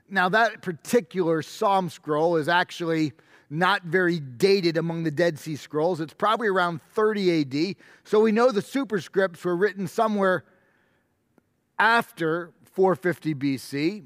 Now, 0.09 0.27
that 0.27 0.61
particular 0.61 1.41
psalm 1.41 1.89
scroll 1.89 2.35
is 2.35 2.49
actually 2.49 3.13
not 3.49 3.83
very 3.83 4.19
dated 4.19 4.75
among 4.75 5.03
the 5.03 5.11
Dead 5.11 5.39
Sea 5.39 5.55
Scrolls. 5.55 6.01
It's 6.01 6.13
probably 6.13 6.49
around 6.49 6.81
30 6.91 7.41
AD. 7.41 7.75
So 8.03 8.19
we 8.19 8.33
know 8.33 8.51
the 8.51 8.61
superscripts 8.61 9.45
were 9.45 9.55
written 9.55 9.87
somewhere 9.87 10.43
after 11.79 12.51
450 12.65 13.35
BC 13.35 14.03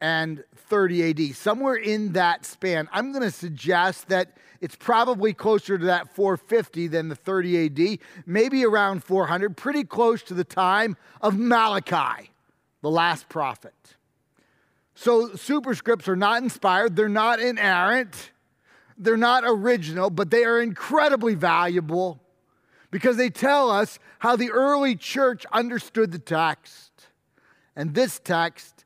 and 0.00 0.44
30 0.54 1.10
AD, 1.10 1.34
somewhere 1.36 1.74
in 1.74 2.12
that 2.12 2.44
span. 2.44 2.88
I'm 2.92 3.12
going 3.12 3.24
to 3.24 3.30
suggest 3.30 4.08
that 4.08 4.36
it's 4.60 4.76
probably 4.76 5.32
closer 5.32 5.78
to 5.78 5.86
that 5.86 6.14
450 6.14 6.88
than 6.88 7.08
the 7.08 7.14
30 7.14 7.66
AD, 7.66 7.98
maybe 8.26 8.64
around 8.64 9.04
400, 9.04 9.56
pretty 9.56 9.84
close 9.84 10.22
to 10.24 10.34
the 10.34 10.44
time 10.44 10.96
of 11.20 11.38
Malachi, 11.38 12.30
the 12.82 12.90
last 12.90 13.28
prophet. 13.28 13.74
So 14.94 15.28
superscripts 15.30 16.08
are 16.08 16.16
not 16.16 16.42
inspired, 16.42 16.96
they're 16.96 17.08
not 17.08 17.40
inerrant, 17.40 18.32
they're 18.96 19.16
not 19.16 19.44
original, 19.46 20.10
but 20.10 20.30
they 20.30 20.44
are 20.44 20.60
incredibly 20.60 21.36
valuable 21.36 22.20
because 22.90 23.16
they 23.16 23.30
tell 23.30 23.70
us 23.70 24.00
how 24.18 24.34
the 24.34 24.50
early 24.50 24.96
church 24.96 25.46
understood 25.52 26.10
the 26.10 26.18
text. 26.18 26.90
And 27.76 27.94
this 27.94 28.18
text 28.18 28.77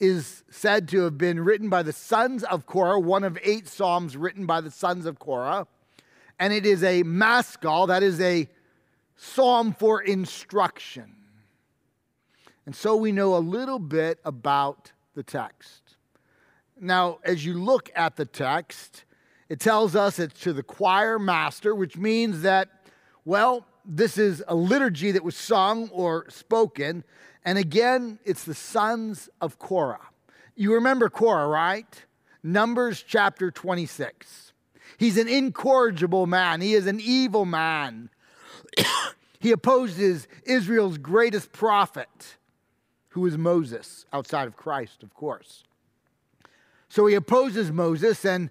is 0.00 0.44
said 0.50 0.88
to 0.88 1.02
have 1.02 1.18
been 1.18 1.40
written 1.40 1.68
by 1.68 1.82
the 1.82 1.92
sons 1.92 2.44
of 2.44 2.66
Korah, 2.66 3.00
one 3.00 3.24
of 3.24 3.38
eight 3.42 3.68
psalms 3.68 4.16
written 4.16 4.46
by 4.46 4.60
the 4.60 4.70
sons 4.70 5.06
of 5.06 5.18
Korah. 5.18 5.66
And 6.38 6.52
it 6.52 6.64
is 6.64 6.84
a 6.84 7.02
maskil, 7.02 7.88
that 7.88 8.02
is 8.02 8.20
a 8.20 8.48
psalm 9.16 9.72
for 9.72 10.00
instruction. 10.00 11.16
And 12.64 12.76
so 12.76 12.96
we 12.96 13.12
know 13.12 13.36
a 13.36 13.38
little 13.38 13.78
bit 13.78 14.20
about 14.24 14.92
the 15.14 15.22
text. 15.22 15.96
Now, 16.80 17.18
as 17.24 17.44
you 17.44 17.54
look 17.54 17.90
at 17.96 18.16
the 18.16 18.24
text, 18.24 19.04
it 19.48 19.58
tells 19.58 19.96
us 19.96 20.18
it's 20.18 20.40
to 20.42 20.52
the 20.52 20.62
choir 20.62 21.18
master, 21.18 21.74
which 21.74 21.96
means 21.96 22.42
that, 22.42 22.68
well, 23.24 23.66
this 23.84 24.18
is 24.18 24.44
a 24.46 24.54
liturgy 24.54 25.10
that 25.12 25.24
was 25.24 25.36
sung 25.36 25.88
or 25.88 26.28
spoken. 26.28 27.02
And 27.44 27.58
again, 27.58 28.18
it's 28.24 28.44
the 28.44 28.54
sons 28.54 29.28
of 29.40 29.58
Korah. 29.58 30.08
You 30.54 30.74
remember 30.74 31.08
Korah, 31.08 31.46
right? 31.46 32.04
Numbers 32.42 33.04
chapter 33.06 33.50
26. 33.50 34.52
He's 34.96 35.16
an 35.16 35.28
incorrigible 35.28 36.26
man, 36.26 36.60
he 36.60 36.74
is 36.74 36.86
an 36.86 37.00
evil 37.00 37.44
man. 37.44 38.10
he 39.38 39.52
opposes 39.52 40.26
Israel's 40.44 40.98
greatest 40.98 41.52
prophet 41.52 42.36
who 43.10 43.26
is 43.26 43.38
Moses, 43.38 44.04
outside 44.12 44.46
of 44.46 44.56
Christ, 44.56 45.02
of 45.02 45.14
course. 45.14 45.64
So 46.88 47.06
he 47.06 47.14
opposes 47.14 47.70
Moses 47.70 48.24
and 48.24 48.50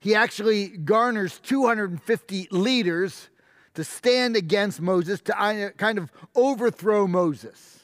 he 0.00 0.14
actually 0.14 0.68
garners 0.68 1.40
250 1.40 2.48
leaders 2.50 3.28
to 3.74 3.84
stand 3.84 4.36
against 4.36 4.80
Moses, 4.80 5.20
to 5.22 5.72
kind 5.76 5.98
of 5.98 6.10
overthrow 6.34 7.06
Moses. 7.06 7.75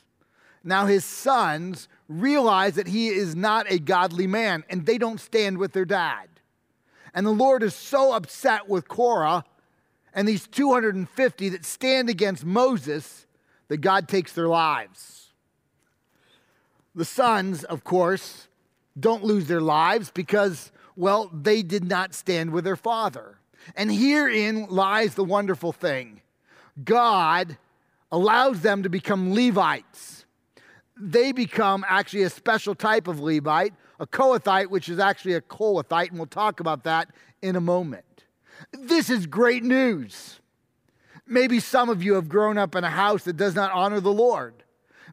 Now 0.65 0.87
his 0.87 1.05
sons 1.05 1.89
realize 2.09 2.75
that 2.75 2.87
he 2.87 3.09
is 3.09 3.35
not 3.35 3.71
a 3.71 3.79
godly 3.79 4.27
man 4.27 4.65
and 4.69 4.87
they 4.87 4.99
don't 4.99 5.21
stand 5.21 5.59
with 5.59 5.73
their 5.73 5.85
dad. 5.85 6.29
And 7.15 7.27
the 7.27 7.31
Lord 7.31 7.63
is 7.63 7.75
so 7.75 8.13
upset 8.13 8.69
with 8.69 8.89
Korah 8.89 9.45
and 10.15 10.29
these 10.29 10.47
250 10.47 11.49
that 11.51 11.65
stand 11.65 12.09
against 12.09 12.45
Moses 12.45 13.27
that 13.69 13.79
God 13.79 14.09
takes 14.09 14.33
their 14.33 14.49
lives. 14.49 15.31
The 16.95 17.05
sons, 17.05 17.65
of 17.65 17.85
course, 17.85 18.49
don't 18.99 19.25
lose 19.25 19.47
their 19.47 19.63
lives 19.63 20.11
because, 20.11 20.71
well, 20.97 21.31
they 21.33 21.63
did 21.63 21.85
not 21.85 22.15
stand 22.15 22.51
with 22.51 22.65
their 22.65 22.77
father. 22.77 23.39
And 23.75 23.91
herein 23.91 24.67
lies 24.69 25.15
the 25.15 25.25
wonderful 25.25 25.73
thing 25.73 26.21
God 26.85 27.57
allows 28.11 28.61
them 28.61 28.83
to 28.83 28.89
become 28.89 29.35
Levites. 29.35 30.22
They 30.99 31.33
become 31.33 31.85
actually 31.89 32.23
a 32.23 32.31
special 32.31 32.75
type 32.75 33.09
of 33.09 33.21
Levite, 33.21 33.75
a 33.99 34.07
Kohathite, 34.07 34.69
which 34.69 34.89
is 34.89 34.99
actually 34.99 35.35
a 35.35 35.41
Kohathite, 35.41 36.11
and 36.11 36.19
we'll 36.19 36.27
talk 36.27 36.61
about 36.61 36.85
that 36.85 37.09
in 37.41 37.57
a 37.57 37.61
moment. 37.61 38.05
This 38.73 39.11
is 39.11 39.27
great 39.27 39.65
news. 39.65 40.41
Maybe 41.27 41.61
some 41.61 41.89
of 41.89 42.03
you 42.03 42.15
have 42.15 42.29
grown 42.29 42.59
up 42.59 42.75
in 42.75 42.85
a 42.85 42.91
house 42.91 43.25
that 43.25 43.37
does 43.37 43.55
not 43.55 43.73
honor 43.73 44.01
the 44.01 44.13
Lord. 44.13 44.65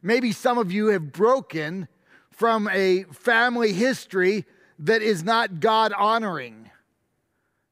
Maybe 0.02 0.32
some 0.32 0.58
of 0.58 0.70
you 0.72 0.88
have 0.88 1.12
broken 1.12 1.88
from 2.30 2.68
a 2.72 3.04
family 3.04 3.72
history 3.72 4.44
that 4.78 5.02
is 5.02 5.22
not 5.22 5.60
God 5.60 5.92
honoring. 5.92 6.70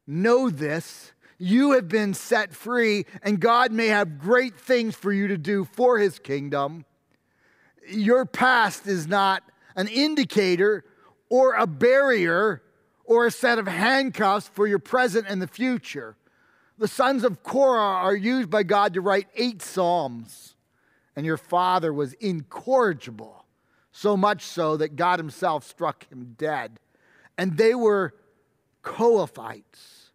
Know 0.06 0.50
this. 0.50 1.12
You 1.38 1.72
have 1.72 1.88
been 1.88 2.14
set 2.14 2.52
free, 2.54 3.06
and 3.22 3.40
God 3.40 3.72
may 3.72 3.88
have 3.88 4.18
great 4.18 4.58
things 4.58 4.94
for 4.94 5.12
you 5.12 5.28
to 5.28 5.38
do 5.38 5.64
for 5.64 5.98
his 5.98 6.18
kingdom. 6.18 6.84
Your 7.90 8.24
past 8.26 8.86
is 8.86 9.06
not 9.06 9.42
an 9.76 9.88
indicator 9.88 10.84
or 11.28 11.54
a 11.54 11.66
barrier 11.66 12.62
or 13.04 13.26
a 13.26 13.30
set 13.30 13.58
of 13.58 13.66
handcuffs 13.66 14.48
for 14.48 14.66
your 14.66 14.78
present 14.78 15.26
and 15.28 15.40
the 15.40 15.46
future. 15.46 16.16
The 16.78 16.88
sons 16.88 17.24
of 17.24 17.42
Korah 17.42 17.80
are 17.80 18.14
used 18.14 18.50
by 18.50 18.62
God 18.62 18.94
to 18.94 19.00
write 19.00 19.26
eight 19.34 19.62
Psalms, 19.62 20.54
and 21.16 21.26
your 21.26 21.36
father 21.36 21.92
was 21.92 22.12
incorrigible, 22.14 23.44
so 23.90 24.16
much 24.16 24.42
so 24.42 24.76
that 24.76 24.94
God 24.94 25.18
himself 25.18 25.64
struck 25.64 26.08
him 26.10 26.34
dead. 26.38 26.78
And 27.36 27.56
they 27.56 27.74
were 27.74 28.14
Kohathites. 28.84 30.10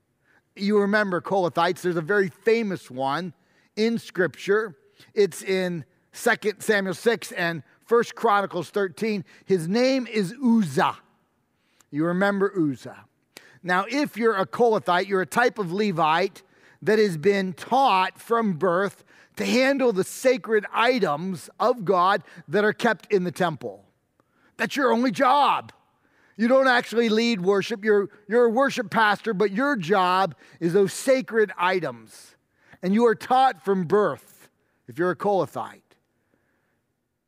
You 0.55 0.79
remember 0.79 1.19
Kohathites, 1.19 1.81
there's 1.81 1.95
a 1.95 2.01
very 2.01 2.29
famous 2.29 2.89
one 2.89 3.33
in 3.75 3.97
Scripture. 3.97 4.77
It's 5.13 5.41
in 5.41 5.83
2 6.13 6.53
Samuel 6.59 6.93
6 6.93 7.31
and 7.33 7.63
1 7.87 8.03
Chronicles 8.15 8.69
13. 8.69 9.23
His 9.45 9.67
name 9.67 10.07
is 10.07 10.33
Uzzah. 10.43 10.97
You 11.91 12.05
remember 12.05 12.51
Uzzah. 12.57 13.05
Now, 13.61 13.85
if 13.89 14.17
you're 14.17 14.35
a 14.35 14.45
Kohathite, 14.45 15.07
you're 15.07 15.21
a 15.21 15.25
type 15.25 15.57
of 15.57 15.71
Levite 15.71 16.43
that 16.81 16.99
has 16.99 17.17
been 17.17 17.53
taught 17.53 18.19
from 18.19 18.53
birth 18.53 19.03
to 19.37 19.45
handle 19.45 19.93
the 19.93 20.03
sacred 20.03 20.65
items 20.73 21.49
of 21.59 21.85
God 21.85 22.23
that 22.47 22.63
are 22.63 22.73
kept 22.73 23.11
in 23.11 23.23
the 23.23 23.31
temple. 23.31 23.85
That's 24.57 24.75
your 24.75 24.91
only 24.91 25.11
job. 25.11 25.71
You 26.35 26.47
don't 26.47 26.67
actually 26.67 27.09
lead 27.09 27.41
worship, 27.41 27.85
you're, 27.85 28.09
you're 28.27 28.45
a 28.45 28.49
worship 28.49 28.89
pastor, 28.89 29.33
but 29.33 29.51
your 29.51 29.75
job 29.75 30.35
is 30.59 30.73
those 30.73 30.91
sacred 30.91 31.51
items. 31.57 32.35
And 32.81 32.93
you 32.93 33.05
are 33.05 33.15
taught 33.15 33.63
from 33.63 33.85
birth, 33.85 34.49
if 34.87 34.97
you're 34.97 35.11
a 35.11 35.15
Kohathite, 35.15 35.82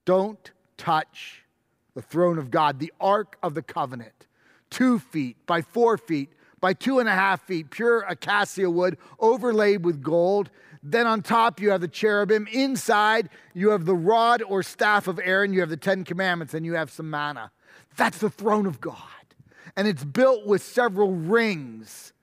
don't 0.06 0.52
touch 0.78 1.44
the 1.94 2.02
throne 2.02 2.38
of 2.38 2.52
God, 2.52 2.80
the 2.80 2.94
Ark 3.00 3.38
of 3.42 3.54
the 3.54 3.62
Covenant 3.62 4.28
two 4.70 5.00
feet 5.00 5.38
by 5.46 5.62
four 5.62 5.98
feet 5.98 6.30
by 6.60 6.74
two 6.74 7.00
and 7.00 7.08
a 7.08 7.14
half 7.14 7.42
feet, 7.44 7.70
pure 7.70 8.02
acacia 8.02 8.70
wood 8.70 8.98
overlaid 9.20 9.86
with 9.86 10.02
gold. 10.02 10.50
Then 10.82 11.06
on 11.06 11.22
top, 11.22 11.60
you 11.62 11.70
have 11.70 11.82
the 11.82 11.88
cherubim. 11.88 12.48
Inside, 12.52 13.30
you 13.54 13.70
have 13.70 13.86
the 13.86 13.96
rod 13.96 14.42
or 14.42 14.64
staff 14.64 15.08
of 15.08 15.20
Aaron. 15.24 15.54
You 15.54 15.60
have 15.60 15.70
the 15.70 15.78
Ten 15.78 16.04
Commandments, 16.04 16.54
and 16.54 16.66
you 16.66 16.74
have 16.74 16.92
some 16.92 17.10
manna. 17.10 17.52
That's 17.98 18.18
the 18.18 18.30
throne 18.30 18.66
of 18.66 18.82
God. 18.82 18.98
And 19.76 19.88
it's 19.88 20.04
built 20.04 20.46
with 20.46 20.64
several 20.64 21.14
rings. 21.14 22.14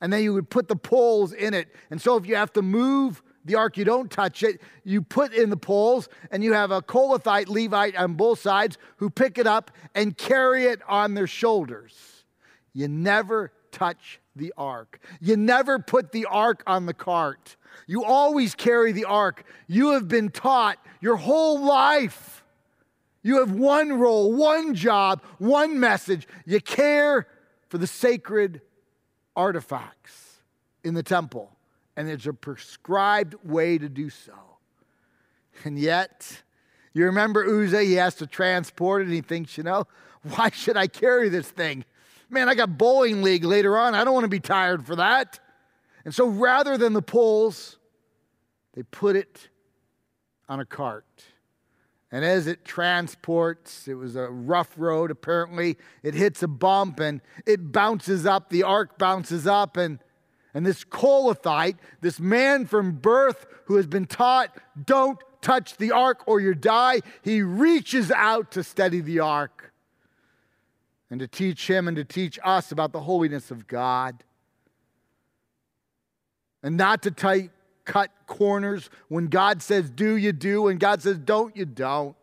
And 0.00 0.12
then 0.12 0.22
you 0.22 0.34
would 0.34 0.50
put 0.50 0.68
the 0.68 0.76
poles 0.76 1.32
in 1.32 1.54
it. 1.54 1.68
And 1.90 2.00
so 2.00 2.16
if 2.16 2.26
you 2.26 2.34
have 2.34 2.52
to 2.54 2.62
move 2.62 3.22
the 3.44 3.56
ark, 3.56 3.76
you 3.76 3.84
don't 3.84 4.10
touch 4.10 4.42
it. 4.42 4.60
You 4.84 5.02
put 5.02 5.32
in 5.32 5.50
the 5.50 5.56
poles, 5.56 6.08
and 6.30 6.44
you 6.44 6.52
have 6.52 6.70
a 6.70 6.80
Kohathite, 6.80 7.48
Levite 7.48 7.96
on 7.96 8.14
both 8.14 8.40
sides 8.40 8.78
who 8.96 9.10
pick 9.10 9.38
it 9.38 9.46
up 9.46 9.70
and 9.94 10.16
carry 10.16 10.64
it 10.64 10.80
on 10.88 11.14
their 11.14 11.26
shoulders. 11.26 12.24
You 12.72 12.88
never 12.88 13.52
touch 13.70 14.20
the 14.36 14.52
ark. 14.56 15.00
You 15.20 15.36
never 15.36 15.78
put 15.78 16.12
the 16.12 16.26
ark 16.26 16.62
on 16.66 16.86
the 16.86 16.94
cart. 16.94 17.56
You 17.86 18.04
always 18.04 18.54
carry 18.54 18.92
the 18.92 19.04
ark. 19.04 19.44
You 19.66 19.92
have 19.92 20.08
been 20.08 20.30
taught 20.30 20.78
your 21.00 21.16
whole 21.16 21.60
life. 21.60 22.44
You 23.22 23.38
have 23.40 23.52
one 23.52 23.98
role, 23.98 24.32
one 24.34 24.74
job, 24.74 25.22
one 25.38 25.78
message. 25.78 26.26
You 26.44 26.60
care 26.60 27.26
for 27.68 27.78
the 27.78 27.86
sacred 27.86 28.60
artifacts 29.34 30.42
in 30.84 30.94
the 30.94 31.02
temple 31.02 31.56
and 31.96 32.08
there's 32.08 32.26
a 32.26 32.32
prescribed 32.32 33.34
way 33.44 33.78
to 33.78 33.88
do 33.88 34.10
so. 34.10 34.32
And 35.64 35.78
yet, 35.78 36.42
you 36.94 37.04
remember 37.04 37.44
Uzzah, 37.44 37.82
he 37.82 37.94
has 37.94 38.14
to 38.16 38.26
transport 38.26 39.02
it, 39.02 39.04
and 39.06 39.14
he 39.14 39.20
thinks, 39.20 39.56
you 39.56 39.64
know, 39.64 39.86
why 40.22 40.50
should 40.50 40.76
I 40.76 40.86
carry 40.86 41.28
this 41.28 41.48
thing? 41.50 41.84
Man, 42.30 42.48
I 42.48 42.54
got 42.54 42.78
bowling 42.78 43.22
league 43.22 43.44
later 43.44 43.76
on. 43.76 43.94
I 43.94 44.04
don't 44.04 44.14
want 44.14 44.24
to 44.24 44.28
be 44.28 44.40
tired 44.40 44.86
for 44.86 44.96
that. 44.96 45.38
And 46.04 46.14
so 46.14 46.26
rather 46.26 46.78
than 46.78 46.94
the 46.94 47.02
poles, 47.02 47.78
they 48.74 48.82
put 48.82 49.16
it 49.16 49.48
on 50.48 50.60
a 50.60 50.64
cart. 50.64 51.04
And 52.10 52.24
as 52.24 52.46
it 52.46 52.64
transports, 52.64 53.88
it 53.88 53.94
was 53.94 54.16
a 54.16 54.28
rough 54.28 54.74
road 54.76 55.10
apparently, 55.10 55.78
it 56.02 56.14
hits 56.14 56.42
a 56.42 56.48
bump 56.48 57.00
and 57.00 57.22
it 57.46 57.72
bounces 57.72 58.26
up, 58.26 58.50
the 58.50 58.64
ark 58.64 58.98
bounces 58.98 59.46
up, 59.46 59.78
and 59.78 59.98
and 60.54 60.66
this 60.66 60.84
Kohathite, 60.84 61.76
this 62.00 62.20
man 62.20 62.66
from 62.66 62.92
birth 62.92 63.46
who 63.66 63.76
has 63.76 63.86
been 63.86 64.06
taught, 64.06 64.54
don't 64.84 65.18
touch 65.40 65.76
the 65.76 65.92
ark 65.92 66.22
or 66.26 66.40
you 66.40 66.54
die, 66.54 67.00
he 67.22 67.42
reaches 67.42 68.10
out 68.10 68.50
to 68.52 68.62
steady 68.62 69.00
the 69.00 69.20
ark 69.20 69.72
and 71.10 71.20
to 71.20 71.26
teach 71.26 71.68
him 71.68 71.88
and 71.88 71.96
to 71.96 72.04
teach 72.04 72.38
us 72.44 72.70
about 72.70 72.92
the 72.92 73.00
holiness 73.00 73.50
of 73.50 73.66
God. 73.66 74.24
And 76.62 76.76
not 76.76 77.02
to 77.02 77.10
tight, 77.10 77.50
cut 77.84 78.10
corners. 78.26 78.88
When 79.08 79.26
God 79.26 79.62
says 79.62 79.90
do, 79.90 80.16
you 80.16 80.32
do. 80.32 80.62
When 80.62 80.78
God 80.78 81.02
says 81.02 81.18
don't, 81.18 81.56
you 81.56 81.64
don't. 81.64 82.16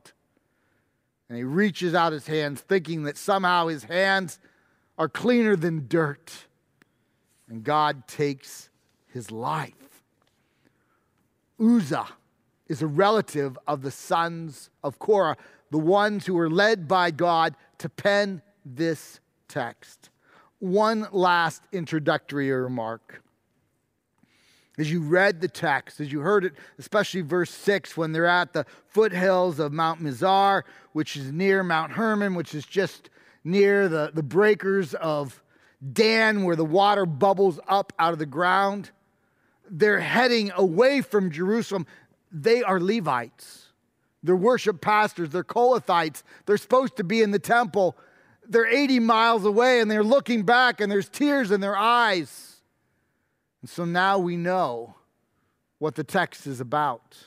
And 1.27 1.37
he 1.37 1.43
reaches 1.43 1.93
out 1.93 2.13
his 2.13 2.25
hands, 2.25 2.61
thinking 2.61 3.03
that 3.03 3.17
somehow 3.17 3.67
his 3.67 3.83
hands 3.83 4.39
are 4.97 5.09
cleaner 5.09 5.55
than 5.55 5.87
dirt 5.87 6.47
and 7.49 7.63
God 7.63 8.07
takes 8.07 8.69
his 9.07 9.31
life. 9.31 9.73
Uzzah 11.59 12.07
is 12.67 12.81
a 12.81 12.87
relative 12.87 13.57
of 13.67 13.81
the 13.81 13.91
sons 13.91 14.69
of 14.83 14.99
Korah, 14.99 15.35
the 15.71 15.79
ones 15.79 16.25
who 16.25 16.35
were 16.35 16.49
led 16.49 16.87
by 16.87 17.11
God 17.11 17.55
to 17.79 17.89
pen 17.89 18.41
this 18.63 19.19
text. 19.47 20.09
One 20.59 21.07
last 21.11 21.63
introductory 21.71 22.51
remark. 22.51 23.23
As 24.77 24.89
you 24.89 25.01
read 25.01 25.41
the 25.41 25.47
text, 25.49 25.99
as 25.99 26.11
you 26.11 26.21
heard 26.21 26.45
it, 26.45 26.53
especially 26.77 27.21
verse 27.21 27.51
6, 27.51 27.97
when 27.97 28.13
they're 28.13 28.25
at 28.25 28.53
the 28.53 28.65
foothills 28.87 29.59
of 29.59 29.73
Mount 29.73 30.01
Mizar, 30.01 30.63
which 30.93 31.17
is 31.17 31.33
near 31.33 31.63
Mount 31.63 31.91
Hermon, 31.91 32.35
which 32.35 32.55
is 32.55 32.65
just 32.65 33.09
near 33.43 33.89
the, 33.89 34.11
the 34.13 34.23
breakers 34.23 34.93
of 34.93 35.41
Dan, 35.93 36.43
where 36.43 36.55
the 36.55 36.65
water 36.65 37.05
bubbles 37.05 37.59
up 37.67 37.93
out 37.97 38.13
of 38.13 38.19
the 38.19 38.25
ground. 38.25 38.91
They're 39.69 39.99
heading 39.99 40.51
away 40.55 41.01
from 41.01 41.31
Jerusalem. 41.31 41.85
They 42.31 42.63
are 42.63 42.79
Levites. 42.79 43.67
They're 44.23 44.35
worship 44.35 44.81
pastors. 44.81 45.29
They're 45.29 45.43
Kohathites. 45.43 46.23
They're 46.45 46.57
supposed 46.57 46.97
to 46.97 47.03
be 47.03 47.21
in 47.21 47.31
the 47.31 47.39
temple. 47.39 47.95
They're 48.47 48.67
80 48.67 48.99
miles 48.99 49.45
away 49.45 49.79
and 49.79 49.89
they're 49.89 50.03
looking 50.03 50.43
back 50.43 50.81
and 50.81 50.91
there's 50.91 51.07
tears 51.07 51.51
in 51.51 51.61
their 51.61 51.77
eyes. 51.77 52.57
And 53.61 53.69
so 53.69 53.85
now 53.85 54.17
we 54.17 54.37
know 54.37 54.95
what 55.77 55.95
the 55.95 56.03
text 56.03 56.47
is 56.47 56.59
about. 56.59 57.17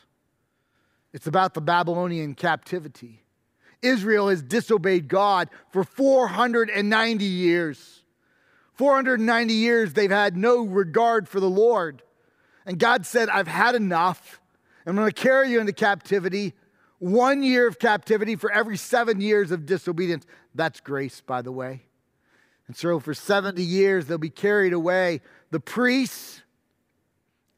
It's 1.12 1.26
about 1.26 1.54
the 1.54 1.60
Babylonian 1.60 2.34
captivity. 2.34 3.22
Israel 3.82 4.28
has 4.28 4.42
disobeyed 4.42 5.08
God 5.08 5.48
for 5.70 5.84
490 5.84 7.24
years. 7.24 8.01
490 8.82 9.54
years, 9.54 9.92
they've 9.92 10.10
had 10.10 10.36
no 10.36 10.64
regard 10.64 11.28
for 11.28 11.38
the 11.38 11.48
Lord. 11.48 12.02
And 12.66 12.80
God 12.80 13.06
said, 13.06 13.28
I've 13.28 13.46
had 13.46 13.76
enough. 13.76 14.40
I'm 14.84 14.96
going 14.96 15.06
to 15.06 15.14
carry 15.14 15.52
you 15.52 15.60
into 15.60 15.72
captivity. 15.72 16.52
One 16.98 17.44
year 17.44 17.68
of 17.68 17.78
captivity 17.78 18.34
for 18.34 18.50
every 18.50 18.76
seven 18.76 19.20
years 19.20 19.52
of 19.52 19.66
disobedience. 19.66 20.26
That's 20.56 20.80
grace, 20.80 21.20
by 21.20 21.42
the 21.42 21.52
way. 21.52 21.82
And 22.66 22.76
so 22.76 22.98
for 22.98 23.14
70 23.14 23.62
years, 23.62 24.06
they'll 24.06 24.18
be 24.18 24.30
carried 24.30 24.72
away. 24.72 25.20
The 25.52 25.60
priests 25.60 26.42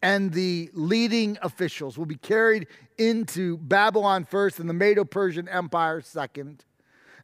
and 0.02 0.30
the 0.30 0.68
leading 0.74 1.38
officials 1.40 1.96
will 1.96 2.04
be 2.04 2.16
carried 2.16 2.66
into 2.98 3.56
Babylon 3.56 4.26
first 4.26 4.60
and 4.60 4.68
the 4.68 4.74
Medo 4.74 5.06
Persian 5.06 5.48
Empire 5.48 6.02
second. 6.02 6.66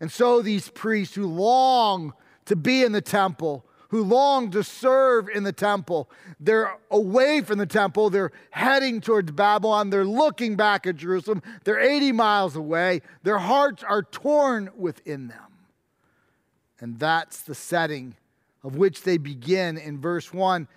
And 0.00 0.10
so 0.10 0.40
these 0.40 0.70
priests 0.70 1.14
who 1.14 1.26
long 1.26 2.14
to 2.46 2.56
be 2.56 2.82
in 2.82 2.92
the 2.92 3.02
temple 3.02 3.66
who 3.90 4.04
long 4.04 4.50
to 4.52 4.62
serve 4.62 5.28
in 5.28 5.42
the 5.42 5.52
temple. 5.52 6.08
They're 6.38 6.76
away 6.90 7.40
from 7.40 7.58
the 7.58 7.66
temple. 7.66 8.08
They're 8.08 8.30
heading 8.50 9.00
towards 9.00 9.32
Babylon. 9.32 9.90
They're 9.90 10.04
looking 10.04 10.54
back 10.54 10.86
at 10.86 10.96
Jerusalem. 10.96 11.42
They're 11.64 11.80
80 11.80 12.12
miles 12.12 12.54
away. 12.54 13.02
Their 13.24 13.38
hearts 13.38 13.82
are 13.82 14.02
torn 14.02 14.70
within 14.76 15.28
them. 15.28 15.38
And 16.78 16.98
that's 17.00 17.42
the 17.42 17.54
setting 17.54 18.14
of 18.62 18.76
which 18.76 19.02
they 19.02 19.18
begin 19.18 19.76
in 19.76 20.00
verse 20.00 20.32
1 20.32 20.68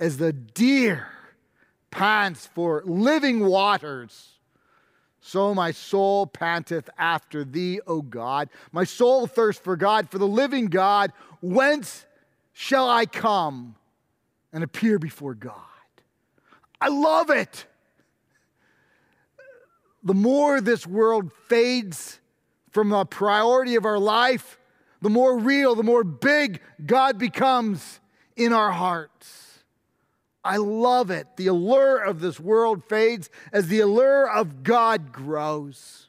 as 0.00 0.16
the 0.16 0.32
deer 0.32 1.08
pants 1.90 2.46
for 2.54 2.82
living 2.86 3.44
waters. 3.44 4.30
So 5.20 5.54
my 5.54 5.72
soul 5.72 6.26
panteth 6.26 6.88
after 6.96 7.44
thee, 7.44 7.80
O 7.86 8.00
God. 8.00 8.48
My 8.72 8.84
soul 8.84 9.26
thirsts 9.26 9.62
for 9.62 9.76
God, 9.76 10.10
for 10.10 10.18
the 10.18 10.26
living 10.26 10.66
God. 10.66 11.12
Whence 11.42 12.06
shall 12.52 12.88
I 12.88 13.06
come 13.06 13.76
and 14.52 14.62
appear 14.64 14.98
before 14.98 15.34
God? 15.34 15.56
I 16.80 16.88
love 16.88 17.30
it. 17.30 17.66
The 20.02 20.14
more 20.14 20.60
this 20.60 20.86
world 20.86 21.32
fades 21.48 22.18
from 22.70 22.88
the 22.88 23.04
priority 23.04 23.76
of 23.76 23.84
our 23.84 23.98
life, 23.98 24.58
the 25.00 25.10
more 25.10 25.38
real, 25.38 25.74
the 25.74 25.82
more 25.82 26.04
big 26.04 26.60
God 26.84 27.18
becomes 27.18 28.00
in 28.36 28.52
our 28.52 28.72
hearts. 28.72 29.62
I 30.44 30.56
love 30.56 31.10
it. 31.10 31.28
The 31.36 31.46
allure 31.46 31.98
of 31.98 32.20
this 32.20 32.40
world 32.40 32.82
fades 32.84 33.30
as 33.52 33.68
the 33.68 33.80
allure 33.80 34.28
of 34.28 34.64
God 34.64 35.12
grows. 35.12 36.08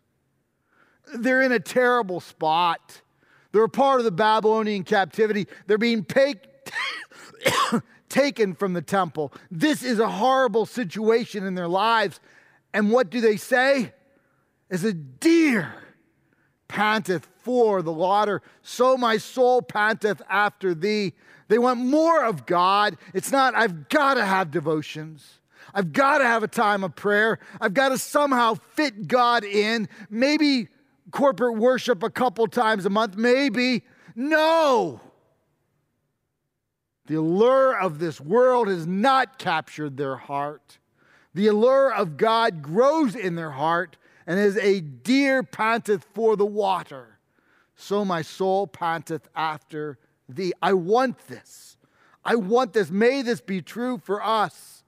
They're 1.13 1.43
in 1.43 1.51
a 1.51 1.59
terrible 1.59 2.19
spot. 2.19 3.02
They're 3.53 3.63
a 3.63 3.69
part 3.69 3.99
of 3.99 4.03
the 4.03 4.11
Babylonian 4.11 4.83
captivity. 4.83 5.47
They're 5.67 5.77
being 5.77 6.05
taken 8.09 8.55
from 8.55 8.73
the 8.73 8.81
temple. 8.81 9.31
This 9.49 9.83
is 9.83 9.99
a 9.99 10.09
horrible 10.09 10.65
situation 10.65 11.45
in 11.45 11.55
their 11.55 11.67
lives. 11.67 12.19
And 12.73 12.91
what 12.91 13.09
do 13.09 13.21
they 13.21 13.37
say? 13.37 13.93
As 14.69 14.83
a 14.83 14.91
deer 14.91 15.73
panteth 16.67 17.27
for 17.43 17.83
the 17.83 17.93
water, 17.93 18.41
so 18.63 18.97
my 18.97 19.17
soul 19.17 19.61
panteth 19.61 20.21
after 20.27 20.73
thee. 20.73 21.13
They 21.47 21.59
want 21.59 21.79
more 21.79 22.25
of 22.25 22.47
God. 22.47 22.97
It's 23.13 23.31
not, 23.31 23.53
I've 23.53 23.87
got 23.89 24.15
to 24.15 24.25
have 24.25 24.49
devotions. 24.49 25.39
I've 25.75 25.93
got 25.93 26.17
to 26.17 26.25
have 26.25 26.41
a 26.41 26.47
time 26.47 26.83
of 26.83 26.95
prayer. 26.95 27.37
I've 27.61 27.75
got 27.75 27.89
to 27.89 27.99
somehow 27.99 28.55
fit 28.55 29.07
God 29.07 29.43
in. 29.43 29.87
Maybe 30.09 30.69
corporate 31.11 31.57
worship 31.57 32.03
a 32.03 32.09
couple 32.09 32.47
times 32.47 32.85
a 32.85 32.89
month. 32.89 33.15
Maybe. 33.15 33.83
No. 34.15 35.01
The 37.07 37.15
allure 37.15 37.77
of 37.77 37.99
this 37.99 38.21
world 38.21 38.67
has 38.67 38.87
not 38.87 39.37
captured 39.37 39.97
their 39.97 40.15
heart. 40.15 40.79
The 41.33 41.47
allure 41.47 41.93
of 41.93 42.15
God 42.17 42.61
grows 42.61 43.15
in 43.15 43.35
their 43.35 43.51
heart, 43.51 43.97
and 44.25 44.39
as 44.39 44.55
a 44.57 44.79
deer 44.81 45.43
panteth 45.43 46.05
for 46.13 46.35
the 46.35 46.45
water, 46.45 47.17
so 47.75 48.05
my 48.05 48.21
soul 48.21 48.67
panteth 48.67 49.27
after 49.35 49.97
thee. 50.29 50.53
I 50.61 50.73
want 50.73 51.27
this. 51.27 51.77
I 52.23 52.35
want 52.35 52.73
this. 52.73 52.89
May 52.89 53.21
this 53.21 53.41
be 53.41 53.61
true 53.61 53.97
for 53.97 54.23
us 54.23 54.83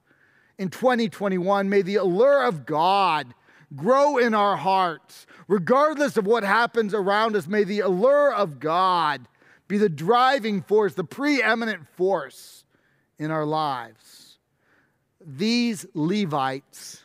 in 0.56 0.70
2021. 0.70 1.68
May 1.68 1.82
the 1.82 1.96
allure 1.96 2.44
of 2.44 2.64
God 2.64 3.34
grow 3.74 4.18
in 4.18 4.34
our 4.34 4.56
hearts. 4.56 5.26
Regardless 5.48 6.16
of 6.16 6.26
what 6.26 6.42
happens 6.42 6.94
around 6.94 7.36
us, 7.36 7.46
may 7.46 7.64
the 7.64 7.80
allure 7.80 8.32
of 8.32 8.60
God 8.60 9.26
be 9.68 9.78
the 9.78 9.88
driving 9.88 10.62
force, 10.62 10.94
the 10.94 11.04
preeminent 11.04 11.88
force 11.96 12.64
in 13.18 13.30
our 13.30 13.44
lives. 13.44 14.38
These 15.24 15.86
Levites 15.94 17.02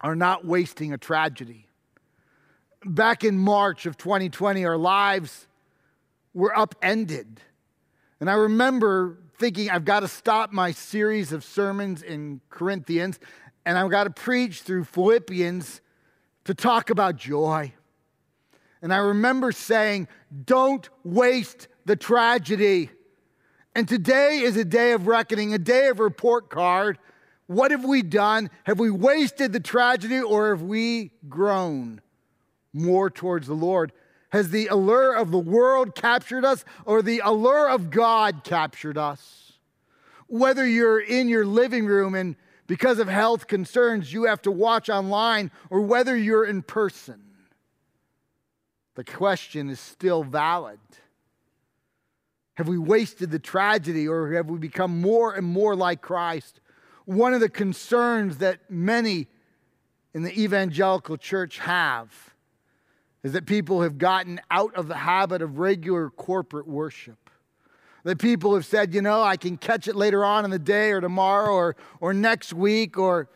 are 0.00 0.16
not 0.16 0.44
wasting 0.44 0.92
a 0.92 0.98
tragedy. 0.98 1.66
Back 2.84 3.24
in 3.24 3.38
March 3.38 3.86
of 3.86 3.96
2020, 3.96 4.64
our 4.64 4.76
lives 4.76 5.46
were 6.34 6.56
upended. 6.56 7.40
And 8.20 8.30
I 8.30 8.34
remember 8.34 9.18
thinking, 9.38 9.70
I've 9.70 9.84
got 9.84 10.00
to 10.00 10.08
stop 10.08 10.52
my 10.52 10.70
series 10.70 11.32
of 11.32 11.44
sermons 11.44 12.02
in 12.02 12.40
Corinthians 12.48 13.18
and 13.66 13.76
I've 13.76 13.90
got 13.90 14.04
to 14.04 14.10
preach 14.10 14.62
through 14.62 14.84
Philippians 14.84 15.80
to 16.44 16.54
talk 16.54 16.88
about 16.88 17.16
joy. 17.16 17.72
And 18.80 18.94
I 18.94 18.98
remember 18.98 19.50
saying, 19.50 20.06
don't 20.44 20.88
waste 21.02 21.66
the 21.84 21.96
tragedy. 21.96 22.90
And 23.74 23.88
today 23.88 24.38
is 24.38 24.56
a 24.56 24.64
day 24.64 24.92
of 24.92 25.08
reckoning, 25.08 25.52
a 25.52 25.58
day 25.58 25.88
of 25.88 25.98
report 25.98 26.48
card. 26.48 26.98
What 27.48 27.72
have 27.72 27.84
we 27.84 28.02
done? 28.02 28.50
Have 28.64 28.78
we 28.78 28.90
wasted 28.90 29.52
the 29.52 29.60
tragedy 29.60 30.20
or 30.20 30.50
have 30.50 30.62
we 30.62 31.10
grown 31.28 32.00
more 32.72 33.10
towards 33.10 33.48
the 33.48 33.54
Lord? 33.54 33.92
Has 34.30 34.50
the 34.50 34.68
allure 34.68 35.14
of 35.14 35.32
the 35.32 35.38
world 35.38 35.96
captured 35.96 36.44
us 36.44 36.64
or 36.84 37.02
the 37.02 37.20
allure 37.24 37.68
of 37.68 37.90
God 37.90 38.44
captured 38.44 38.96
us? 38.96 39.54
Whether 40.28 40.64
you're 40.64 41.00
in 41.00 41.28
your 41.28 41.44
living 41.44 41.86
room 41.86 42.14
and 42.14 42.36
because 42.66 42.98
of 42.98 43.08
health 43.08 43.46
concerns 43.46 44.12
you 44.12 44.24
have 44.24 44.42
to 44.42 44.50
watch 44.50 44.88
online 44.88 45.50
or 45.70 45.80
whether 45.80 46.16
you're 46.16 46.44
in 46.44 46.62
person, 46.62 47.22
the 48.94 49.04
question 49.04 49.68
is 49.68 49.78
still 49.78 50.24
valid. 50.24 50.80
Have 52.54 52.68
we 52.68 52.78
wasted 52.78 53.30
the 53.30 53.38
tragedy 53.38 54.08
or 54.08 54.32
have 54.32 54.48
we 54.48 54.58
become 54.58 55.00
more 55.00 55.34
and 55.34 55.46
more 55.46 55.76
like 55.76 56.00
Christ? 56.00 56.60
One 57.04 57.34
of 57.34 57.40
the 57.40 57.50
concerns 57.50 58.38
that 58.38 58.70
many 58.70 59.28
in 60.14 60.22
the 60.22 60.42
evangelical 60.42 61.18
church 61.18 61.58
have 61.58 62.34
is 63.22 63.32
that 63.32 63.44
people 63.44 63.82
have 63.82 63.98
gotten 63.98 64.40
out 64.50 64.74
of 64.74 64.88
the 64.88 64.96
habit 64.96 65.42
of 65.42 65.58
regular 65.58 66.08
corporate 66.08 66.66
worship. 66.66 67.25
That 68.06 68.20
people 68.20 68.54
have 68.54 68.64
said, 68.64 68.94
you 68.94 69.02
know, 69.02 69.20
I 69.20 69.36
can 69.36 69.56
catch 69.56 69.88
it 69.88 69.96
later 69.96 70.24
on 70.24 70.44
in 70.44 70.52
the 70.52 70.60
day 70.60 70.92
or 70.92 71.00
tomorrow 71.00 71.52
or, 71.52 71.74
or 71.98 72.14
next 72.14 72.52
week, 72.52 72.96
or, 72.96 73.28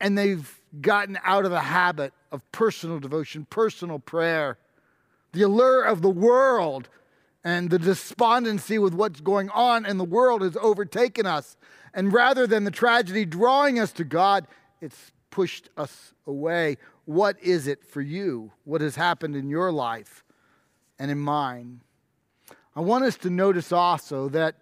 and 0.00 0.16
they've 0.16 0.58
gotten 0.80 1.18
out 1.22 1.44
of 1.44 1.50
the 1.50 1.60
habit 1.60 2.14
of 2.32 2.40
personal 2.50 2.98
devotion, 2.98 3.46
personal 3.50 3.98
prayer. 3.98 4.56
The 5.32 5.42
allure 5.42 5.82
of 5.82 6.00
the 6.00 6.08
world 6.08 6.88
and 7.44 7.68
the 7.68 7.78
despondency 7.78 8.78
with 8.78 8.94
what's 8.94 9.20
going 9.20 9.50
on 9.50 9.84
in 9.84 9.98
the 9.98 10.04
world 10.04 10.40
has 10.40 10.56
overtaken 10.56 11.26
us. 11.26 11.58
And 11.92 12.10
rather 12.10 12.46
than 12.46 12.64
the 12.64 12.70
tragedy 12.70 13.26
drawing 13.26 13.78
us 13.78 13.92
to 13.92 14.04
God, 14.04 14.46
it's 14.80 15.12
pushed 15.28 15.68
us 15.76 16.14
away. 16.26 16.78
What 17.04 17.36
is 17.42 17.66
it 17.66 17.84
for 17.84 18.00
you? 18.00 18.50
What 18.64 18.80
has 18.80 18.96
happened 18.96 19.36
in 19.36 19.50
your 19.50 19.70
life 19.70 20.24
and 20.98 21.10
in 21.10 21.18
mine? 21.18 21.82
I 22.80 22.82
want 22.82 23.04
us 23.04 23.18
to 23.18 23.28
notice 23.28 23.72
also 23.72 24.30
that 24.30 24.54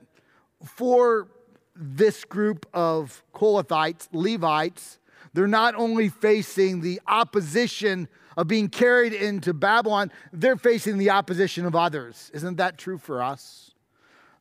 for 0.64 1.28
this 1.76 2.24
group 2.24 2.66
of 2.74 3.22
Kohathites, 3.32 4.08
Levites, 4.10 4.98
they're 5.34 5.46
not 5.46 5.76
only 5.76 6.08
facing 6.08 6.80
the 6.80 7.00
opposition 7.06 8.08
of 8.36 8.48
being 8.48 8.70
carried 8.70 9.12
into 9.12 9.54
Babylon, 9.54 10.10
they're 10.32 10.56
facing 10.56 10.98
the 10.98 11.10
opposition 11.10 11.64
of 11.64 11.76
others. 11.76 12.32
Isn't 12.34 12.56
that 12.56 12.76
true 12.76 12.98
for 12.98 13.22
us? 13.22 13.70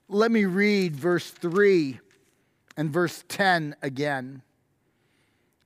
Let 0.10 0.32
me 0.32 0.46
read 0.46 0.96
verse 0.96 1.30
3 1.30 2.00
and 2.78 2.90
verse 2.90 3.26
10 3.28 3.76
again. 3.84 4.42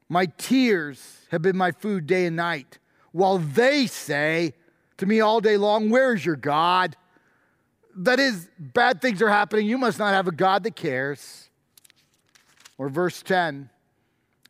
My 0.09 0.25
tears 0.25 1.27
have 1.31 1.41
been 1.41 1.55
my 1.55 1.71
food 1.71 2.07
day 2.07 2.25
and 2.25 2.35
night, 2.35 2.77
while 3.13 3.37
they 3.37 3.87
say 3.87 4.51
to 4.97 5.05
me 5.05 5.21
all 5.21 5.39
day 5.39 5.55
long, 5.55 5.89
Where's 5.89 6.25
your 6.25 6.35
God? 6.35 6.97
That 7.95 8.19
is, 8.19 8.49
bad 8.57 9.01
things 9.01 9.21
are 9.21 9.29
happening. 9.29 9.67
You 9.67 9.77
must 9.77 9.99
not 9.99 10.13
have 10.13 10.27
a 10.27 10.31
God 10.31 10.63
that 10.63 10.75
cares. 10.75 11.49
Or 12.77 12.89
verse 12.89 13.21
10 13.21 13.69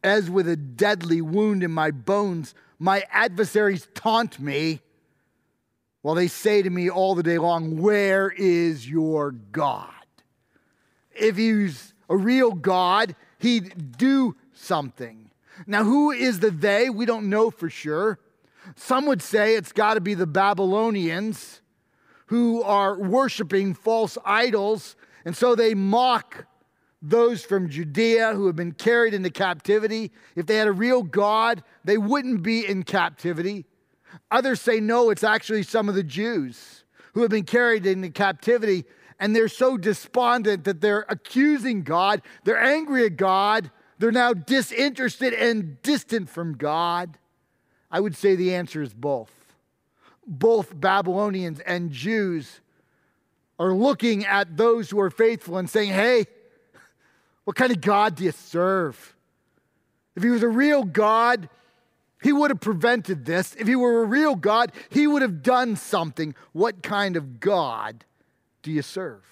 As 0.04 0.30
with 0.30 0.48
a 0.48 0.56
deadly 0.56 1.22
wound 1.22 1.64
in 1.64 1.72
my 1.72 1.92
bones, 1.92 2.54
my 2.80 3.04
adversaries 3.12 3.88
taunt 3.94 4.40
me, 4.40 4.82
while 6.02 6.16
they 6.16 6.28
say 6.28 6.62
to 6.62 6.70
me 6.70 6.90
all 6.90 7.16
the 7.16 7.24
day 7.24 7.38
long, 7.38 7.80
Where 7.80 8.30
is 8.30 8.90
your 8.90 9.32
God? 9.32 9.90
If 11.12 11.38
he's 11.38 11.94
a 12.10 12.18
real 12.18 12.54
God, 12.54 13.16
he'd 13.38 13.98
do 13.98 14.36
something. 14.54 15.32
Now, 15.68 15.84
who 15.84 16.12
is 16.12 16.40
the 16.40 16.52
they? 16.52 16.90
We 16.90 17.06
don't 17.06 17.30
know 17.30 17.52
for 17.52 17.70
sure. 17.70 18.20
Some 18.76 19.06
would 19.06 19.22
say 19.22 19.56
it's 19.56 19.72
got 19.72 19.96
to 19.96 20.02
be 20.02 20.14
the 20.14 20.28
Babylonians 20.28 21.61
who 22.32 22.64
are 22.64 22.98
worshiping 22.98 23.74
false 23.74 24.18
idols, 24.24 24.96
and 25.26 25.36
so 25.36 25.54
they 25.54 25.74
mock 25.74 26.46
those 27.02 27.44
from 27.44 27.68
Judea 27.68 28.34
who 28.36 28.48
have 28.48 28.56
been 28.56 28.72
carried 28.72 29.14
into 29.14 29.30
captivity. 29.30 30.14
If 30.38 30.46
they 30.46 30.56
had 30.56 30.70
a 30.70 30.72
real 30.72 31.04
God, 31.04 31.62
they 31.84 31.98
wouldn't 31.98 32.42
be 32.42 32.66
in 32.66 32.84
captivity. 32.84 33.66
Others 34.32 34.62
say, 34.62 34.80
no, 34.80 35.10
it's 35.10 35.26
actually 35.26 35.64
some 35.64 35.90
of 35.90 35.96
the 35.96 36.04
Jews 36.04 36.86
who 37.14 37.22
have 37.22 37.32
been 37.32 37.44
carried 37.44 37.86
into 37.86 38.10
captivity, 38.10 38.86
and 39.20 39.36
they're 39.36 39.50
so 39.50 39.76
despondent 39.76 40.64
that 40.64 40.80
they're 40.80 41.06
accusing 41.10 41.84
God, 41.84 42.22
they're 42.46 42.64
angry 42.64 43.06
at 43.08 43.18
God, 43.18 43.70
they're 44.00 44.10
now 44.10 44.34
disinterested 44.34 45.34
and 45.34 45.82
distant 45.82 46.30
from 46.30 46.56
God? 46.56 47.18
I 47.92 48.00
would 48.00 48.16
say 48.16 48.38
the 48.38 48.56
answer 48.56 48.82
is 48.82 48.94
both. 48.94 49.41
Both 50.26 50.80
Babylonians 50.80 51.60
and 51.62 51.92
Jews 51.92 52.62
are 53.60 53.74
looking 53.74 54.26
at 54.26 54.58
those 54.58 54.90
who 54.90 55.00
are 55.00 55.10
faithful 55.10 55.58
and 55.58 55.70
saying, 55.70 55.92
hey, 55.92 56.26
what 57.44 57.56
kind 57.56 57.72
of 57.72 57.82
God 57.82 58.16
do 58.16 58.24
you 58.24 58.32
serve? 58.32 59.16
If 60.16 60.24
he 60.24 60.30
was 60.30 60.44
a 60.44 60.50
real 60.50 60.84
God, 60.84 61.50
He 62.22 62.32
would 62.32 62.52
have 62.52 62.60
prevented 62.60 63.26
this. 63.26 63.56
If 63.56 63.68
he 63.68 63.76
were 63.76 64.04
a 64.04 64.06
real 64.06 64.36
God, 64.36 64.72
he 64.90 65.08
would 65.08 65.22
have 65.22 65.42
done 65.42 65.76
something. 65.76 66.36
What 66.54 66.84
kind 66.84 67.18
of 67.18 67.40
God 67.40 68.06
do 68.62 68.72
you 68.72 68.84
serve? 68.84 69.24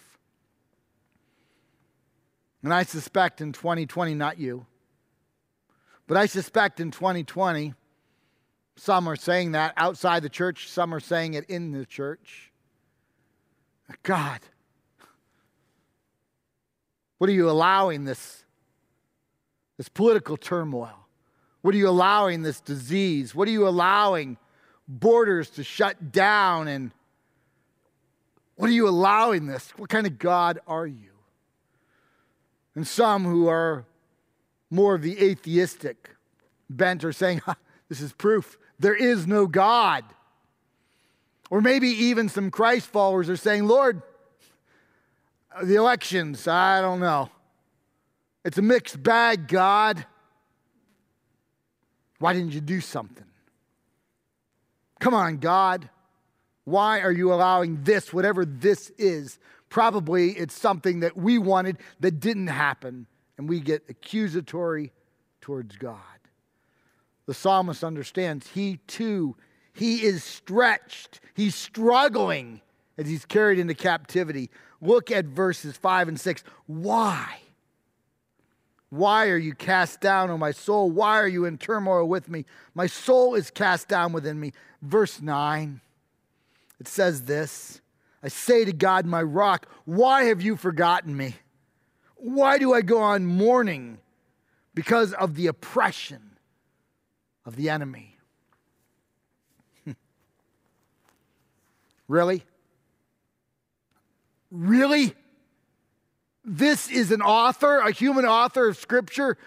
And 2.63 2.73
I 2.73 2.83
suspect 2.83 3.41
in 3.41 3.53
2020, 3.53 4.15
not 4.15 4.39
you, 4.39 4.65
but 6.07 6.17
I 6.17 6.25
suspect 6.25 6.79
in 6.79 6.91
2020, 6.91 7.73
some 8.79 9.09
are 9.09 9.15
saying 9.15 9.51
that 9.51 9.73
outside 9.75 10.23
the 10.23 10.29
church, 10.29 10.69
some 10.69 10.93
are 10.93 10.99
saying 10.99 11.33
it 11.33 11.49
in 11.49 11.71
the 11.71 11.85
church. 11.85 12.51
God, 14.03 14.39
what 17.17 17.29
are 17.29 17.33
you 17.33 17.49
allowing 17.49 18.05
this, 18.05 18.45
this 19.77 19.89
political 19.89 20.37
turmoil? 20.37 21.07
What 21.61 21.75
are 21.75 21.77
you 21.77 21.89
allowing 21.89 22.41
this 22.41 22.61
disease? 22.61 23.35
What 23.35 23.47
are 23.49 23.51
you 23.51 23.67
allowing 23.67 24.37
borders 24.87 25.49
to 25.51 25.63
shut 25.63 26.13
down? 26.13 26.69
And 26.69 26.91
what 28.55 28.69
are 28.69 28.73
you 28.73 28.87
allowing 28.87 29.47
this? 29.47 29.71
What 29.77 29.89
kind 29.89 30.07
of 30.07 30.17
God 30.17 30.59
are 30.67 30.87
you? 30.87 31.11
And 32.75 32.87
some 32.87 33.25
who 33.25 33.47
are 33.47 33.85
more 34.69 34.95
of 34.95 35.01
the 35.01 35.21
atheistic 35.21 36.11
bent 36.69 37.03
are 37.03 37.11
saying, 37.11 37.41
This 37.89 38.01
is 38.01 38.13
proof 38.13 38.57
there 38.79 38.95
is 38.95 39.27
no 39.27 39.45
God. 39.45 40.03
Or 41.49 41.61
maybe 41.61 41.87
even 41.87 42.29
some 42.29 42.51
Christ 42.51 42.87
followers 42.87 43.29
are 43.29 43.37
saying, 43.37 43.67
Lord, 43.67 44.01
the 45.63 45.75
elections, 45.75 46.47
I 46.47 46.81
don't 46.81 46.99
know. 46.99 47.29
It's 48.45 48.57
a 48.57 48.61
mixed 48.61 49.01
bag, 49.01 49.47
God. 49.47 50.05
Why 52.19 52.33
didn't 52.33 52.53
you 52.53 52.61
do 52.61 52.81
something? 52.81 53.25
Come 54.99 55.13
on, 55.13 55.37
God. 55.37 55.89
Why 56.65 57.01
are 57.01 57.11
you 57.11 57.33
allowing 57.33 57.83
this, 57.83 58.13
whatever 58.13 58.45
this 58.45 58.91
is? 58.97 59.39
Probably 59.69 60.31
it's 60.31 60.53
something 60.53 60.99
that 61.01 61.17
we 61.17 61.37
wanted 61.37 61.77
that 61.99 62.19
didn't 62.19 62.47
happen, 62.47 63.07
and 63.37 63.49
we 63.49 63.59
get 63.59 63.83
accusatory 63.89 64.91
towards 65.41 65.75
God. 65.77 65.95
The 67.29 67.35
psalmist 67.35 67.83
understands 67.83 68.47
he 68.47 68.77
too, 68.87 69.35
he 69.71 70.01
is 70.01 70.23
stretched, 70.23 71.19
he's 71.35 71.53
struggling 71.53 72.61
as 72.97 73.07
he's 73.07 73.23
carried 73.23 73.59
into 73.59 73.75
captivity. 73.75 74.49
Look 74.81 75.11
at 75.11 75.25
verses 75.25 75.77
5 75.77 76.07
and 76.07 76.19
6. 76.19 76.43
Why? 76.65 77.37
Why 78.89 79.29
are 79.29 79.37
you 79.37 79.53
cast 79.53 80.01
down, 80.01 80.31
O 80.31 80.39
my 80.39 80.49
soul? 80.49 80.89
Why 80.89 81.19
are 81.19 81.27
you 81.27 81.45
in 81.45 81.59
turmoil 81.59 82.09
with 82.09 82.29
me? 82.29 82.45
My 82.73 82.87
soul 82.87 83.35
is 83.35 83.51
cast 83.51 83.87
down 83.87 84.11
within 84.11 84.39
me. 84.39 84.51
Verse 84.81 85.21
9, 85.21 85.81
it 86.79 86.87
says 86.87 87.25
this 87.25 87.79
I 88.23 88.29
say 88.29 88.65
to 88.65 88.73
God, 88.73 89.05
my 89.05 89.21
rock, 89.21 89.67
why 89.85 90.23
have 90.23 90.41
you 90.41 90.55
forgotten 90.55 91.15
me? 91.15 91.35
Why 92.15 92.57
do 92.57 92.73
I 92.73 92.81
go 92.81 92.99
on 92.99 93.27
mourning 93.27 93.99
because 94.73 95.13
of 95.13 95.35
the 95.35 95.45
oppression 95.45 96.28
of 97.49 97.55
the 97.55 97.69
enemy? 97.69 98.15
really? 102.07 102.43
Really? 104.51 105.15
this 106.49 106.89
is 106.89 107.11
an 107.11 107.21
author, 107.21 107.77
a 107.77 107.91
human 107.91 108.25
author 108.25 108.69
of 108.69 108.77
scripture, 108.77 109.37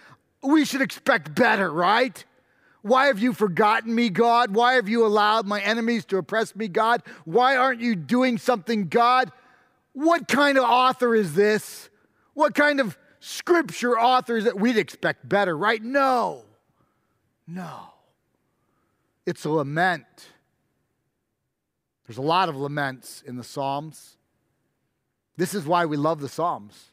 we 0.42 0.64
should 0.64 0.80
expect 0.80 1.34
better, 1.34 1.70
right? 1.70 2.24
Why 2.82 3.06
have 3.06 3.18
you 3.18 3.32
forgotten 3.32 3.94
me, 3.94 4.08
God? 4.08 4.54
Why 4.54 4.74
have 4.74 4.88
you 4.88 5.04
allowed 5.04 5.46
my 5.46 5.60
enemies 5.60 6.04
to 6.06 6.18
oppress 6.18 6.54
me, 6.54 6.68
God? 6.68 7.02
Why 7.24 7.56
aren't 7.56 7.80
you 7.80 7.96
doing 7.96 8.38
something, 8.38 8.88
God? 8.88 9.32
What 9.92 10.28
kind 10.28 10.58
of 10.58 10.64
author 10.64 11.14
is 11.14 11.34
this? 11.34 11.90
What 12.34 12.54
kind 12.54 12.80
of 12.80 12.96
scripture 13.20 13.98
author 13.98 14.36
is 14.36 14.44
that 14.44 14.58
we'd 14.58 14.78
expect 14.78 15.28
better, 15.28 15.56
right? 15.56 15.82
No. 15.82 16.44
No. 17.46 17.91
It's 19.26 19.44
a 19.44 19.50
lament. 19.50 20.06
There's 22.06 22.18
a 22.18 22.22
lot 22.22 22.48
of 22.48 22.56
laments 22.56 23.22
in 23.26 23.36
the 23.36 23.44
Psalms. 23.44 24.16
This 25.36 25.54
is 25.54 25.64
why 25.64 25.86
we 25.86 25.96
love 25.96 26.20
the 26.20 26.28
Psalms. 26.28 26.90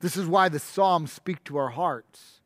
This 0.00 0.16
is 0.16 0.26
why 0.26 0.48
the 0.48 0.58
Psalms 0.58 1.12
speak 1.12 1.44
to 1.44 1.56
our 1.56 1.68
hearts. 1.68 2.40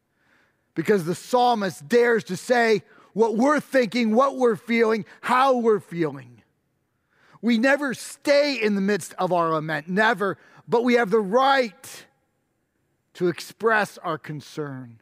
Because 0.74 1.04
the 1.04 1.14
psalmist 1.14 1.88
dares 1.88 2.22
to 2.24 2.36
say 2.36 2.82
what 3.12 3.36
we're 3.36 3.58
thinking, 3.58 4.14
what 4.14 4.36
we're 4.36 4.56
feeling, 4.56 5.04
how 5.22 5.56
we're 5.56 5.80
feeling. 5.80 6.42
We 7.42 7.58
never 7.58 7.94
stay 7.94 8.60
in 8.60 8.74
the 8.74 8.80
midst 8.80 9.14
of 9.14 9.32
our 9.32 9.50
lament, 9.50 9.88
never, 9.88 10.38
but 10.68 10.84
we 10.84 10.94
have 10.94 11.10
the 11.10 11.20
right 11.20 12.06
to 13.14 13.28
express 13.28 13.98
our 13.98 14.18
concern, 14.18 15.00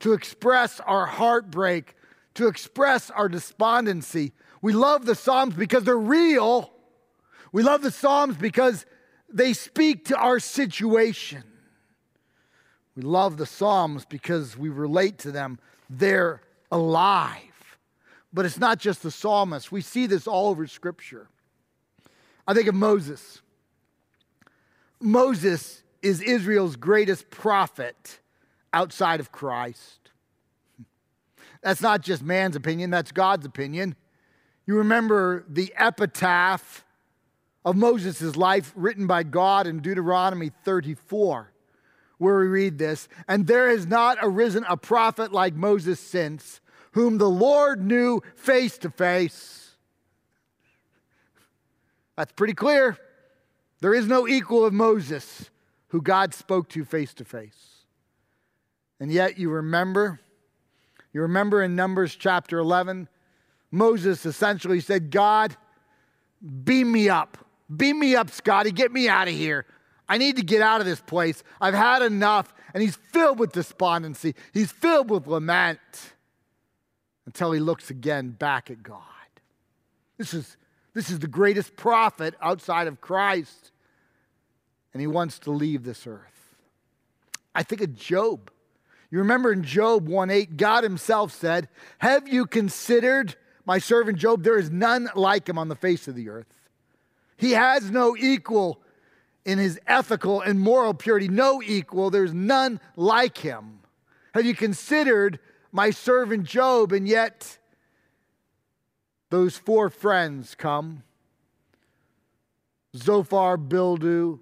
to 0.00 0.12
express 0.12 0.80
our 0.80 1.06
heartbreak, 1.06 1.94
to 2.34 2.48
express 2.48 3.10
our 3.10 3.28
despondency. 3.28 4.32
We 4.62 4.72
love 4.72 5.06
the 5.06 5.14
Psalms 5.14 5.54
because 5.54 5.84
they're 5.84 5.96
real. 5.98 6.72
We 7.52 7.62
love 7.62 7.82
the 7.82 7.90
Psalms 7.90 8.36
because 8.36 8.86
they 9.32 9.52
speak 9.52 10.06
to 10.06 10.16
our 10.16 10.38
situation. 10.38 11.42
We 12.96 13.02
love 13.02 13.36
the 13.36 13.46
Psalms 13.46 14.04
because 14.04 14.56
we 14.56 14.68
relate 14.68 15.18
to 15.18 15.32
them. 15.32 15.58
They're 15.88 16.42
alive. 16.70 17.36
But 18.32 18.46
it's 18.46 18.58
not 18.58 18.78
just 18.78 19.02
the 19.02 19.10
psalmist. 19.10 19.72
We 19.72 19.80
see 19.80 20.06
this 20.06 20.26
all 20.26 20.50
over 20.50 20.66
Scripture. 20.66 21.28
I 22.46 22.54
think 22.54 22.68
of 22.68 22.74
Moses. 22.74 23.40
Moses 25.00 25.82
is 26.02 26.20
Israel's 26.20 26.76
greatest 26.76 27.30
prophet 27.30 28.20
outside 28.72 29.20
of 29.20 29.32
Christ. 29.32 30.09
That's 31.62 31.80
not 31.80 32.00
just 32.00 32.22
man's 32.22 32.56
opinion, 32.56 32.90
that's 32.90 33.12
God's 33.12 33.46
opinion. 33.46 33.96
You 34.66 34.76
remember 34.76 35.44
the 35.48 35.72
epitaph 35.76 36.84
of 37.64 37.76
Moses' 37.76 38.36
life 38.36 38.72
written 38.74 39.06
by 39.06 39.22
God 39.22 39.66
in 39.66 39.80
Deuteronomy 39.80 40.50
34 40.64 41.52
where 42.20 42.38
we 42.38 42.46
read 42.46 42.76
this, 42.76 43.08
and 43.26 43.46
there 43.46 43.70
has 43.70 43.86
not 43.86 44.18
arisen 44.20 44.62
a 44.68 44.76
prophet 44.76 45.32
like 45.32 45.54
Moses 45.54 45.98
since, 45.98 46.60
whom 46.92 47.16
the 47.16 47.30
Lord 47.30 47.82
knew 47.82 48.22
face 48.36 48.76
to 48.78 48.90
face. 48.90 49.70
That's 52.16 52.32
pretty 52.32 52.52
clear. 52.52 52.98
There 53.80 53.94
is 53.94 54.06
no 54.06 54.28
equal 54.28 54.66
of 54.66 54.74
Moses 54.74 55.48
who 55.88 56.02
God 56.02 56.34
spoke 56.34 56.68
to 56.70 56.84
face 56.84 57.14
to 57.14 57.24
face. 57.24 57.86
And 59.00 59.10
yet 59.10 59.38
you 59.38 59.48
remember, 59.48 60.20
you 61.12 61.22
remember 61.22 61.62
in 61.62 61.74
Numbers 61.74 62.14
chapter 62.14 62.58
11, 62.58 63.08
Moses 63.70 64.24
essentially 64.26 64.80
said, 64.80 65.10
God, 65.10 65.56
beam 66.64 66.90
me 66.92 67.08
up. 67.08 67.38
Beam 67.74 67.98
me 67.98 68.14
up, 68.16 68.30
Scotty. 68.30 68.72
Get 68.72 68.92
me 68.92 69.08
out 69.08 69.28
of 69.28 69.34
here. 69.34 69.66
I 70.08 70.18
need 70.18 70.36
to 70.36 70.42
get 70.42 70.60
out 70.60 70.80
of 70.80 70.86
this 70.86 71.00
place. 71.00 71.42
I've 71.60 71.74
had 71.74 72.02
enough. 72.02 72.52
And 72.74 72.82
he's 72.82 72.96
filled 72.96 73.38
with 73.38 73.52
despondency, 73.52 74.34
he's 74.52 74.70
filled 74.70 75.10
with 75.10 75.26
lament 75.26 75.80
until 77.26 77.52
he 77.52 77.60
looks 77.60 77.90
again 77.90 78.30
back 78.30 78.70
at 78.70 78.82
God. 78.82 79.02
This 80.18 80.34
is, 80.34 80.56
this 80.94 81.10
is 81.10 81.18
the 81.20 81.28
greatest 81.28 81.76
prophet 81.76 82.34
outside 82.40 82.86
of 82.86 83.00
Christ. 83.00 83.72
And 84.92 85.00
he 85.00 85.06
wants 85.06 85.38
to 85.40 85.50
leave 85.50 85.84
this 85.84 86.06
earth. 86.06 86.56
I 87.54 87.62
think 87.62 87.80
of 87.80 87.94
Job. 87.94 88.50
You 89.10 89.18
remember 89.18 89.52
in 89.52 89.64
Job 89.64 90.06
1 90.06 90.30
8, 90.30 90.56
God 90.56 90.84
himself 90.84 91.32
said, 91.32 91.68
Have 91.98 92.28
you 92.28 92.46
considered 92.46 93.34
my 93.64 93.78
servant 93.78 94.18
Job? 94.18 94.42
There 94.44 94.58
is 94.58 94.70
none 94.70 95.10
like 95.14 95.48
him 95.48 95.58
on 95.58 95.68
the 95.68 95.76
face 95.76 96.06
of 96.06 96.14
the 96.14 96.28
earth. 96.28 96.46
He 97.36 97.52
has 97.52 97.90
no 97.90 98.16
equal 98.16 98.80
in 99.44 99.58
his 99.58 99.80
ethical 99.86 100.40
and 100.40 100.60
moral 100.60 100.94
purity, 100.94 101.26
no 101.26 101.62
equal. 101.62 102.10
There's 102.10 102.34
none 102.34 102.80
like 102.96 103.38
him. 103.38 103.80
Have 104.34 104.44
you 104.44 104.54
considered 104.54 105.40
my 105.72 105.90
servant 105.90 106.44
Job? 106.44 106.92
And 106.92 107.08
yet, 107.08 107.58
those 109.30 109.56
four 109.56 109.90
friends 109.90 110.54
come 110.54 111.02
Zophar, 112.96 113.56
Bildu, 113.56 114.40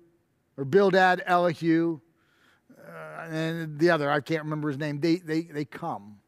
or 0.57 0.65
Bildad, 0.65 1.23
Elihu, 1.27 2.01
and 3.19 3.79
the 3.79 3.91
other, 3.91 4.11
I 4.11 4.21
can't 4.21 4.45
remember 4.45 4.69
his 4.69 4.79
name. 4.79 5.01
They, 5.01 5.17
they, 5.17 5.43
they 5.43 5.65
come 5.65 6.19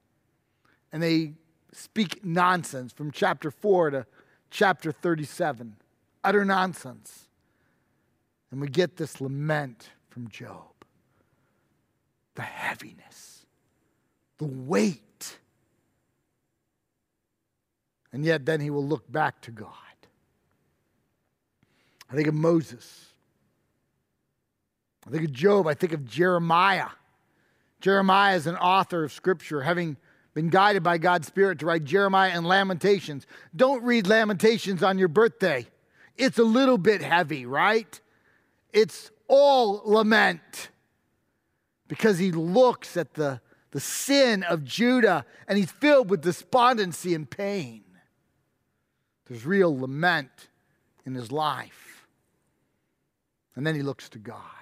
and 0.92 1.02
they 1.02 1.34
speak 1.72 2.24
nonsense 2.24 2.92
from 2.92 3.10
chapter 3.10 3.50
4 3.50 3.90
to 3.90 4.06
chapter 4.50 4.92
37. 4.92 5.76
Utter 6.24 6.44
nonsense. 6.44 7.28
And 8.50 8.60
we 8.60 8.68
get 8.68 8.96
this 8.96 9.20
lament 9.20 9.90
from 10.08 10.28
Job 10.28 10.66
the 12.34 12.42
heaviness, 12.42 13.44
the 14.38 14.46
weight 14.46 15.00
And 18.12 18.24
yet 18.24 18.44
then 18.44 18.60
he 18.60 18.70
will 18.70 18.86
look 18.86 19.10
back 19.10 19.40
to 19.42 19.50
God. 19.50 19.68
I 22.10 22.14
think 22.14 22.26
of 22.26 22.34
Moses. 22.34 23.09
I 25.10 25.12
think 25.16 25.24
of 25.24 25.32
Job. 25.32 25.66
I 25.66 25.74
think 25.74 25.92
of 25.92 26.04
Jeremiah. 26.06 26.88
Jeremiah 27.80 28.36
is 28.36 28.46
an 28.46 28.56
author 28.56 29.02
of 29.02 29.12
Scripture, 29.12 29.62
having 29.62 29.96
been 30.34 30.50
guided 30.50 30.84
by 30.84 30.98
God's 30.98 31.26
Spirit 31.26 31.58
to 31.58 31.66
write 31.66 31.82
Jeremiah 31.82 32.30
and 32.30 32.46
Lamentations. 32.46 33.26
Don't 33.56 33.82
read 33.82 34.06
Lamentations 34.06 34.84
on 34.84 34.98
your 34.98 35.08
birthday. 35.08 35.66
It's 36.16 36.38
a 36.38 36.44
little 36.44 36.78
bit 36.78 37.02
heavy, 37.02 37.44
right? 37.44 38.00
It's 38.72 39.10
all 39.26 39.82
lament 39.84 40.68
because 41.88 42.18
he 42.18 42.30
looks 42.30 42.96
at 42.96 43.14
the, 43.14 43.40
the 43.72 43.80
sin 43.80 44.44
of 44.44 44.64
Judah 44.64 45.24
and 45.48 45.58
he's 45.58 45.72
filled 45.72 46.08
with 46.08 46.20
despondency 46.20 47.14
and 47.14 47.28
pain. 47.28 47.82
There's 49.26 49.44
real 49.44 49.76
lament 49.76 50.48
in 51.04 51.14
his 51.14 51.32
life. 51.32 52.06
And 53.56 53.66
then 53.66 53.74
he 53.74 53.82
looks 53.82 54.08
to 54.10 54.18
God. 54.18 54.59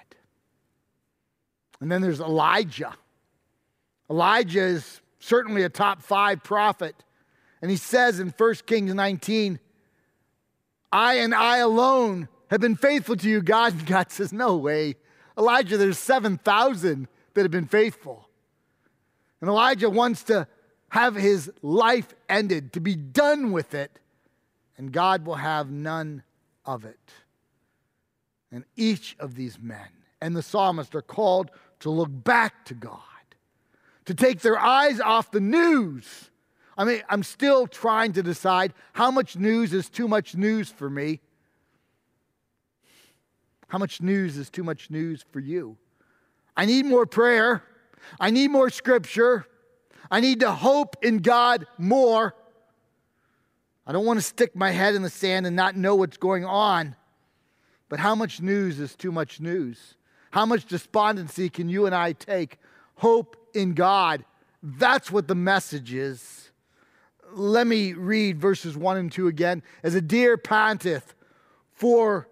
And 1.80 1.90
then 1.90 2.02
there's 2.02 2.20
Elijah. 2.20 2.94
Elijah 4.10 4.62
is 4.62 5.00
certainly 5.20 5.62
a 5.62 5.68
top 5.68 6.02
five 6.02 6.42
prophet. 6.42 6.94
And 7.62 7.70
he 7.70 7.76
says 7.76 8.20
in 8.20 8.34
1 8.36 8.54
Kings 8.66 8.92
19, 8.92 9.58
I 10.90 11.14
and 11.14 11.34
I 11.34 11.58
alone 11.58 12.28
have 12.50 12.60
been 12.60 12.76
faithful 12.76 13.16
to 13.16 13.28
you, 13.28 13.42
God. 13.42 13.74
And 13.74 13.86
God 13.86 14.10
says, 14.10 14.32
No 14.32 14.56
way. 14.56 14.96
Elijah, 15.36 15.76
there's 15.76 15.98
7,000 15.98 17.06
that 17.34 17.42
have 17.42 17.50
been 17.50 17.66
faithful. 17.66 18.28
And 19.40 19.48
Elijah 19.48 19.90
wants 19.90 20.24
to 20.24 20.48
have 20.88 21.14
his 21.14 21.50
life 21.62 22.14
ended, 22.28 22.72
to 22.72 22.80
be 22.80 22.96
done 22.96 23.52
with 23.52 23.74
it, 23.74 24.00
and 24.76 24.90
God 24.90 25.26
will 25.26 25.36
have 25.36 25.70
none 25.70 26.22
of 26.64 26.84
it. 26.84 26.98
And 28.50 28.64
each 28.76 29.14
of 29.20 29.34
these 29.34 29.58
men 29.60 29.88
and 30.20 30.34
the 30.34 30.42
psalmist 30.42 30.94
are 30.94 31.02
called 31.02 31.50
to 31.80 31.90
look 31.90 32.10
back 32.10 32.64
to 32.66 32.74
God, 32.74 33.00
to 34.04 34.14
take 34.14 34.40
their 34.40 34.58
eyes 34.58 35.00
off 35.00 35.30
the 35.30 35.40
news. 35.40 36.30
I 36.76 36.84
mean, 36.84 37.02
I'm 37.08 37.22
still 37.22 37.66
trying 37.66 38.12
to 38.14 38.22
decide 38.22 38.72
how 38.92 39.10
much 39.10 39.36
news 39.36 39.72
is 39.72 39.88
too 39.88 40.06
much 40.06 40.36
news 40.36 40.70
for 40.70 40.88
me. 40.88 41.20
How 43.68 43.78
much 43.78 44.00
news 44.00 44.36
is 44.36 44.48
too 44.48 44.64
much 44.64 44.90
news 44.90 45.24
for 45.30 45.40
you? 45.40 45.76
I 46.56 46.64
need 46.66 46.86
more 46.86 47.04
prayer. 47.04 47.62
I 48.18 48.30
need 48.30 48.50
more 48.50 48.70
scripture. 48.70 49.46
I 50.10 50.20
need 50.20 50.40
to 50.40 50.52
hope 50.52 50.96
in 51.02 51.18
God 51.18 51.66
more. 51.76 52.34
I 53.86 53.92
don't 53.92 54.06
want 54.06 54.18
to 54.18 54.24
stick 54.24 54.56
my 54.56 54.70
head 54.70 54.94
in 54.94 55.02
the 55.02 55.10
sand 55.10 55.46
and 55.46 55.54
not 55.54 55.76
know 55.76 55.94
what's 55.96 56.16
going 56.16 56.44
on. 56.44 56.96
But 57.88 57.98
how 57.98 58.14
much 58.14 58.40
news 58.40 58.80
is 58.80 58.94
too 58.94 59.12
much 59.12 59.40
news? 59.40 59.94
How 60.30 60.46
much 60.46 60.66
despondency 60.66 61.48
can 61.48 61.68
you 61.68 61.86
and 61.86 61.94
I 61.94 62.12
take? 62.12 62.58
Hope 62.96 63.36
in 63.54 63.74
God. 63.74 64.24
That's 64.62 65.10
what 65.10 65.28
the 65.28 65.34
message 65.34 65.92
is. 65.94 66.50
Let 67.32 67.66
me 67.66 67.92
read 67.92 68.40
verses 68.40 68.76
1 68.76 68.96
and 68.96 69.12
2 69.12 69.28
again. 69.28 69.62
As 69.82 69.94
a 69.94 70.00
deer 70.00 70.36
panteth 70.36 71.14
for 71.72 72.28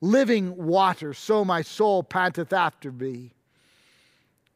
living 0.00 0.56
water, 0.56 1.14
so 1.14 1.44
my 1.44 1.62
soul 1.62 2.02
panteth 2.02 2.52
after 2.52 2.90
thee. 2.90 3.32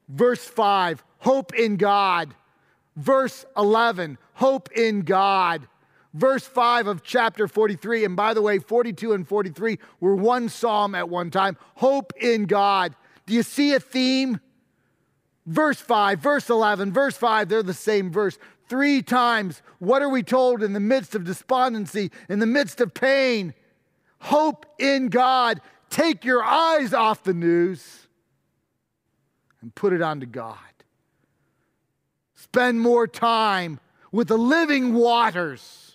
Verse 0.08 0.44
5, 0.44 1.04
hope 1.18 1.54
in 1.54 1.76
God. 1.76 2.34
Verse 2.96 3.44
11, 3.56 4.18
hope 4.34 4.70
in 4.72 5.02
God 5.02 5.68
verse 6.14 6.44
5 6.44 6.86
of 6.86 7.02
chapter 7.02 7.48
43. 7.48 8.04
And 8.04 8.16
by 8.16 8.34
the 8.34 8.42
way, 8.42 8.58
42 8.58 9.12
and 9.12 9.26
43 9.26 9.78
were 10.00 10.14
one 10.14 10.48
psalm 10.48 10.94
at 10.94 11.08
one 11.08 11.30
time. 11.30 11.56
Hope 11.76 12.12
in 12.20 12.46
God. 12.46 12.94
Do 13.26 13.34
you 13.34 13.42
see 13.42 13.74
a 13.74 13.80
theme? 13.80 14.40
Verse 15.46 15.80
5, 15.80 16.18
verse 16.18 16.50
11, 16.50 16.92
verse 16.92 17.16
5, 17.16 17.48
they're 17.48 17.62
the 17.62 17.72
same 17.72 18.12
verse. 18.12 18.38
Three 18.68 19.00
times, 19.00 19.62
what 19.78 20.02
are 20.02 20.08
we 20.10 20.22
told 20.22 20.62
in 20.62 20.74
the 20.74 20.80
midst 20.80 21.14
of 21.14 21.24
despondency, 21.24 22.10
in 22.28 22.38
the 22.38 22.46
midst 22.46 22.82
of 22.82 22.92
pain? 22.92 23.54
Hope 24.20 24.66
in 24.78 25.08
God. 25.08 25.62
Take 25.88 26.24
your 26.26 26.44
eyes 26.44 26.92
off 26.92 27.24
the 27.24 27.32
news 27.32 28.08
and 29.62 29.74
put 29.74 29.94
it 29.94 30.02
onto 30.02 30.26
God. 30.26 30.58
Spend 32.34 32.80
more 32.80 33.06
time 33.06 33.80
with 34.12 34.28
the 34.28 34.36
living 34.36 34.92
waters 34.92 35.87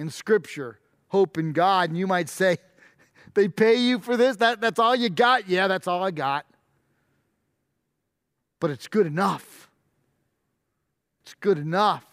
in 0.00 0.08
Scripture, 0.10 0.80
hope 1.08 1.36
in 1.36 1.52
God. 1.52 1.90
And 1.90 1.98
you 1.98 2.06
might 2.06 2.28
say, 2.28 2.56
they 3.34 3.48
pay 3.48 3.76
you 3.76 3.98
for 3.98 4.16
this? 4.16 4.36
That, 4.36 4.60
that's 4.60 4.78
all 4.78 4.96
you 4.96 5.10
got? 5.10 5.48
Yeah, 5.48 5.68
that's 5.68 5.86
all 5.86 6.02
I 6.02 6.10
got. 6.10 6.46
But 8.60 8.70
it's 8.70 8.88
good 8.88 9.06
enough. 9.06 9.70
It's 11.22 11.34
good 11.34 11.58
enough. 11.58 12.04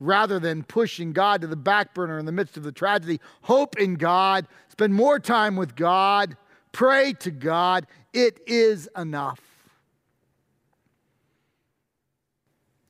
Rather 0.00 0.38
than 0.38 0.62
pushing 0.62 1.12
God 1.12 1.42
to 1.42 1.46
the 1.46 1.56
back 1.56 1.94
burner 1.94 2.18
in 2.18 2.26
the 2.26 2.32
midst 2.32 2.56
of 2.56 2.62
the 2.62 2.72
tragedy, 2.72 3.20
hope 3.42 3.78
in 3.78 3.94
God, 3.94 4.46
spend 4.68 4.94
more 4.94 5.18
time 5.18 5.56
with 5.56 5.76
God, 5.76 6.36
pray 6.72 7.12
to 7.20 7.30
God. 7.30 7.86
It 8.12 8.40
is 8.46 8.88
enough. 8.96 9.40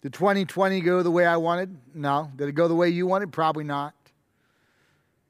Did 0.07 0.13
2020 0.13 0.83
go 0.83 1.03
the 1.03 1.11
way 1.11 1.27
I 1.27 1.37
wanted? 1.37 1.77
No. 1.93 2.31
Did 2.37 2.49
it 2.49 2.53
go 2.53 2.69
the 2.69 2.77
way 2.77 2.89
you 2.91 3.09
wanted? 3.09 3.33
Probably 3.33 3.65
not. 3.65 3.93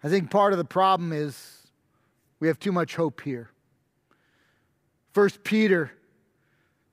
I 0.05 0.11
think 0.11 0.31
part 0.31 0.53
of 0.53 0.59
the 0.59 0.67
problem 0.67 1.15
is 1.15 1.62
we 2.41 2.49
have 2.49 2.59
too 2.59 2.73
much 2.73 2.95
hope 2.95 3.23
here. 3.23 3.49
First 5.12 5.43
Peter 5.45 5.93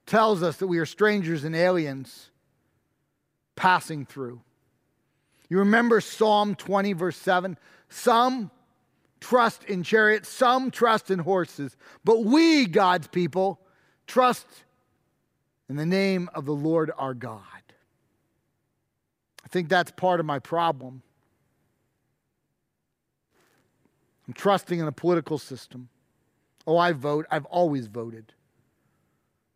tells 0.06 0.44
us 0.44 0.56
that 0.60 0.68
we 0.68 0.78
are 0.78 0.86
strangers 0.86 1.44
and 1.44 1.54
aliens 1.54 2.30
passing 3.58 4.06
through. 4.06 4.40
You 5.50 5.58
remember 5.58 6.00
Psalm 6.00 6.56
20, 6.56 6.94
verse 6.94 7.18
7? 7.18 7.58
Some 7.90 8.50
trust 9.20 9.66
in 9.66 9.84
chariots, 9.84 10.30
some 10.30 10.72
trust 10.72 11.12
in 11.12 11.20
horses, 11.20 11.76
but 12.06 12.24
we, 12.24 12.66
God's 12.66 13.08
people, 13.08 13.60
trust 14.08 14.48
in 15.68 15.76
the 15.76 15.86
name 15.86 16.30
of 16.34 16.46
the 16.46 16.56
Lord 16.56 16.90
our 16.98 17.14
God 17.14 17.42
think 19.48 19.70
that's 19.70 19.92
part 19.92 20.20
of 20.20 20.26
my 20.26 20.40
problem. 20.40 21.02
I'm 24.28 24.34
trusting 24.34 24.80
in 24.80 24.88
a 24.88 24.92
political 24.92 25.38
system. 25.38 25.90
Oh, 26.66 26.78
I 26.78 26.94
vote. 26.94 27.26
I've 27.30 27.46
always 27.46 27.88
voted. 27.88 28.34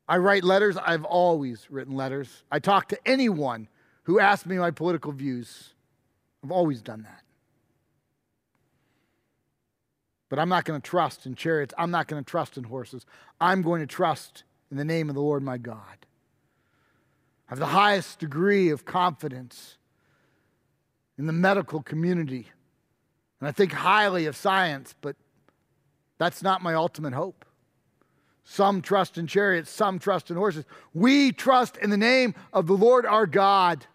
I 0.07 0.17
write 0.17 0.43
letters. 0.43 0.77
I've 0.77 1.05
always 1.05 1.67
written 1.69 1.95
letters. 1.95 2.43
I 2.51 2.59
talk 2.59 2.89
to 2.89 2.99
anyone 3.07 3.67
who 4.03 4.19
asks 4.19 4.45
me 4.45 4.57
my 4.57 4.71
political 4.71 5.11
views. 5.11 5.73
I've 6.43 6.51
always 6.51 6.81
done 6.81 7.03
that. 7.03 7.23
But 10.29 10.39
I'm 10.39 10.49
not 10.49 10.65
going 10.65 10.79
to 10.81 10.89
trust 10.89 11.25
in 11.25 11.35
chariots. 11.35 11.73
I'm 11.77 11.91
not 11.91 12.07
going 12.07 12.23
to 12.23 12.29
trust 12.29 12.57
in 12.57 12.65
horses. 12.65 13.05
I'm 13.39 13.61
going 13.61 13.81
to 13.81 13.87
trust 13.87 14.43
in 14.69 14.77
the 14.77 14.85
name 14.85 15.07
of 15.09 15.15
the 15.15 15.21
Lord 15.21 15.43
my 15.43 15.57
God. 15.57 16.06
I 17.47 17.51
have 17.53 17.59
the 17.59 17.65
highest 17.67 18.19
degree 18.19 18.69
of 18.69 18.85
confidence 18.85 19.77
in 21.17 21.25
the 21.27 21.33
medical 21.33 21.81
community. 21.81 22.47
And 23.39 23.47
I 23.47 23.51
think 23.51 23.71
highly 23.71 24.25
of 24.25 24.35
science, 24.35 24.93
but 24.99 25.15
that's 26.17 26.43
not 26.43 26.61
my 26.61 26.73
ultimate 26.73 27.13
hope. 27.13 27.45
Some 28.43 28.81
trust 28.81 29.17
in 29.17 29.27
chariots, 29.27 29.69
some 29.69 29.99
trust 29.99 30.31
in 30.31 30.37
horses. 30.37 30.65
We 30.93 31.31
trust 31.31 31.77
in 31.77 31.89
the 31.89 31.97
name 31.97 32.33
of 32.53 32.67
the 32.67 32.73
Lord 32.73 33.05
our 33.05 33.25
God. 33.25 33.85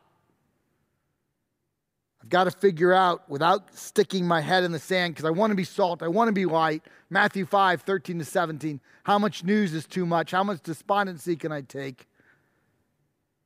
I've 2.23 2.29
got 2.29 2.45
to 2.45 2.51
figure 2.51 2.93
out 2.93 3.29
without 3.29 3.75
sticking 3.75 4.27
my 4.27 4.41
head 4.41 4.63
in 4.63 4.71
the 4.71 4.79
sand 4.79 5.15
because 5.15 5.25
I 5.25 5.31
want 5.31 5.51
to 5.51 5.57
be 5.57 5.65
salt, 5.65 6.03
I 6.03 6.09
want 6.09 6.29
to 6.29 6.33
be 6.33 6.47
light. 6.47 6.83
Matthew 7.11 7.45
5, 7.45 7.83
13 7.83 8.19
to 8.19 8.25
17. 8.25 8.81
How 9.05 9.19
much 9.19 9.43
news 9.43 9.75
is 9.75 9.87
too 9.87 10.07
much? 10.07 10.31
How 10.31 10.45
much 10.45 10.63
despondency 10.63 11.35
can 11.35 11.51
I 11.51 11.63
take? 11.63 12.07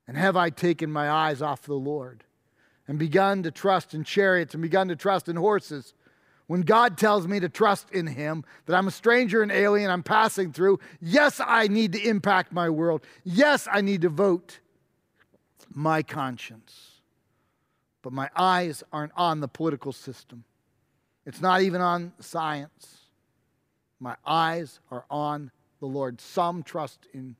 And 0.07 0.17
have 0.17 0.37
I 0.37 0.49
taken 0.49 0.91
my 0.91 1.09
eyes 1.09 1.41
off 1.41 1.63
the 1.63 1.73
Lord? 1.73 2.23
and 2.87 2.97
begun 2.97 3.43
to 3.43 3.51
trust 3.51 3.93
in 3.93 4.03
chariots 4.03 4.53
and 4.53 4.61
begun 4.61 4.87
to 4.87 4.95
trust 4.95 5.27
in 5.27 5.35
horses. 5.35 5.93
When 6.47 6.61
God 6.61 6.97
tells 6.97 7.27
me 7.27 7.41
to 7.41 7.49
trust 7.49 7.91
in 7.91 8.07
Him, 8.07 8.45
that 8.65 8.75
I'm 8.75 8.87
a 8.87 8.91
stranger 8.91 9.41
and 9.41 9.51
alien, 9.51 9.91
I'm 9.91 10.03
passing 10.03 10.53
through, 10.53 10.79
yes, 11.01 11.41
I 11.45 11.67
need 11.67 11.91
to 11.93 12.01
impact 12.01 12.53
my 12.53 12.69
world. 12.69 13.01
Yes, 13.25 13.67
I 13.69 13.81
need 13.81 14.01
to 14.03 14.09
vote 14.09 14.59
my 15.73 16.01
conscience. 16.01 16.91
But 18.01 18.13
my 18.13 18.29
eyes 18.35 18.83
aren't 18.93 19.11
on 19.17 19.41
the 19.41 19.49
political 19.49 19.91
system, 19.91 20.45
it's 21.25 21.41
not 21.41 21.61
even 21.61 21.81
on 21.81 22.13
science. 22.19 22.93
My 23.99 24.15
eyes 24.23 24.79
are 24.91 25.05
on 25.09 25.49
the 25.79 25.87
Lord. 25.87 26.21
Some 26.21 26.61
trust 26.61 27.07
in 27.15 27.35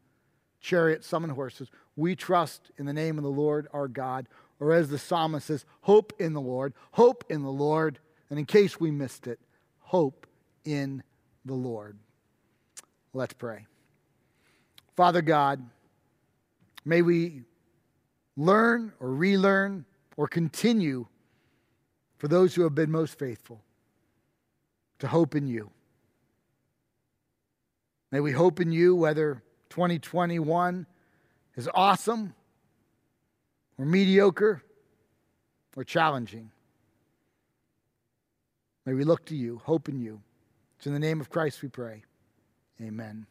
chariots, 0.59 1.05
some 1.05 1.23
in 1.23 1.29
horses. 1.29 1.69
We 1.97 2.15
trust 2.15 2.71
in 2.77 2.85
the 2.85 2.93
name 2.93 3.17
of 3.17 3.25
the 3.25 3.29
Lord 3.29 3.67
our 3.73 3.89
God 3.89 4.27
or 4.59 4.73
as 4.73 4.89
the 4.89 4.97
psalmist 4.97 5.47
says, 5.47 5.65
hope 5.81 6.13
in 6.19 6.33
the 6.33 6.41
Lord, 6.41 6.73
hope 6.91 7.25
in 7.29 7.43
the 7.43 7.51
Lord. 7.51 7.99
And 8.29 8.39
in 8.39 8.45
case 8.45 8.79
we 8.79 8.91
missed 8.91 9.27
it, 9.27 9.39
hope 9.79 10.25
in 10.65 11.03
the 11.45 11.53
Lord. 11.53 11.97
Let's 13.13 13.33
pray. 13.33 13.65
Father 14.95 15.21
God, 15.21 15.63
may 16.85 17.01
we 17.01 17.43
learn 18.35 18.93
or 18.99 19.11
relearn 19.11 19.85
or 20.15 20.27
continue 20.27 21.07
for 22.17 22.27
those 22.27 22.55
who 22.55 22.63
have 22.63 22.75
been 22.75 22.91
most 22.91 23.17
faithful 23.19 23.61
to 24.99 25.07
hope 25.07 25.35
in 25.35 25.47
you. 25.47 25.69
May 28.11 28.19
we 28.19 28.31
hope 28.31 28.59
in 28.59 28.71
you 28.71 28.95
whether 28.95 29.43
2021 29.69 30.87
is 31.57 31.67
awesome 31.73 32.33
or 33.77 33.85
mediocre 33.85 34.63
or 35.75 35.83
challenging. 35.83 36.51
May 38.85 38.93
we 38.93 39.03
look 39.03 39.25
to 39.25 39.35
you, 39.35 39.61
hope 39.65 39.89
in 39.89 39.99
you. 39.99 40.21
It's 40.77 40.87
in 40.87 40.93
the 40.93 40.99
name 40.99 41.19
of 41.19 41.29
Christ 41.29 41.61
we 41.61 41.67
pray. 41.67 42.03
Amen. 42.81 43.25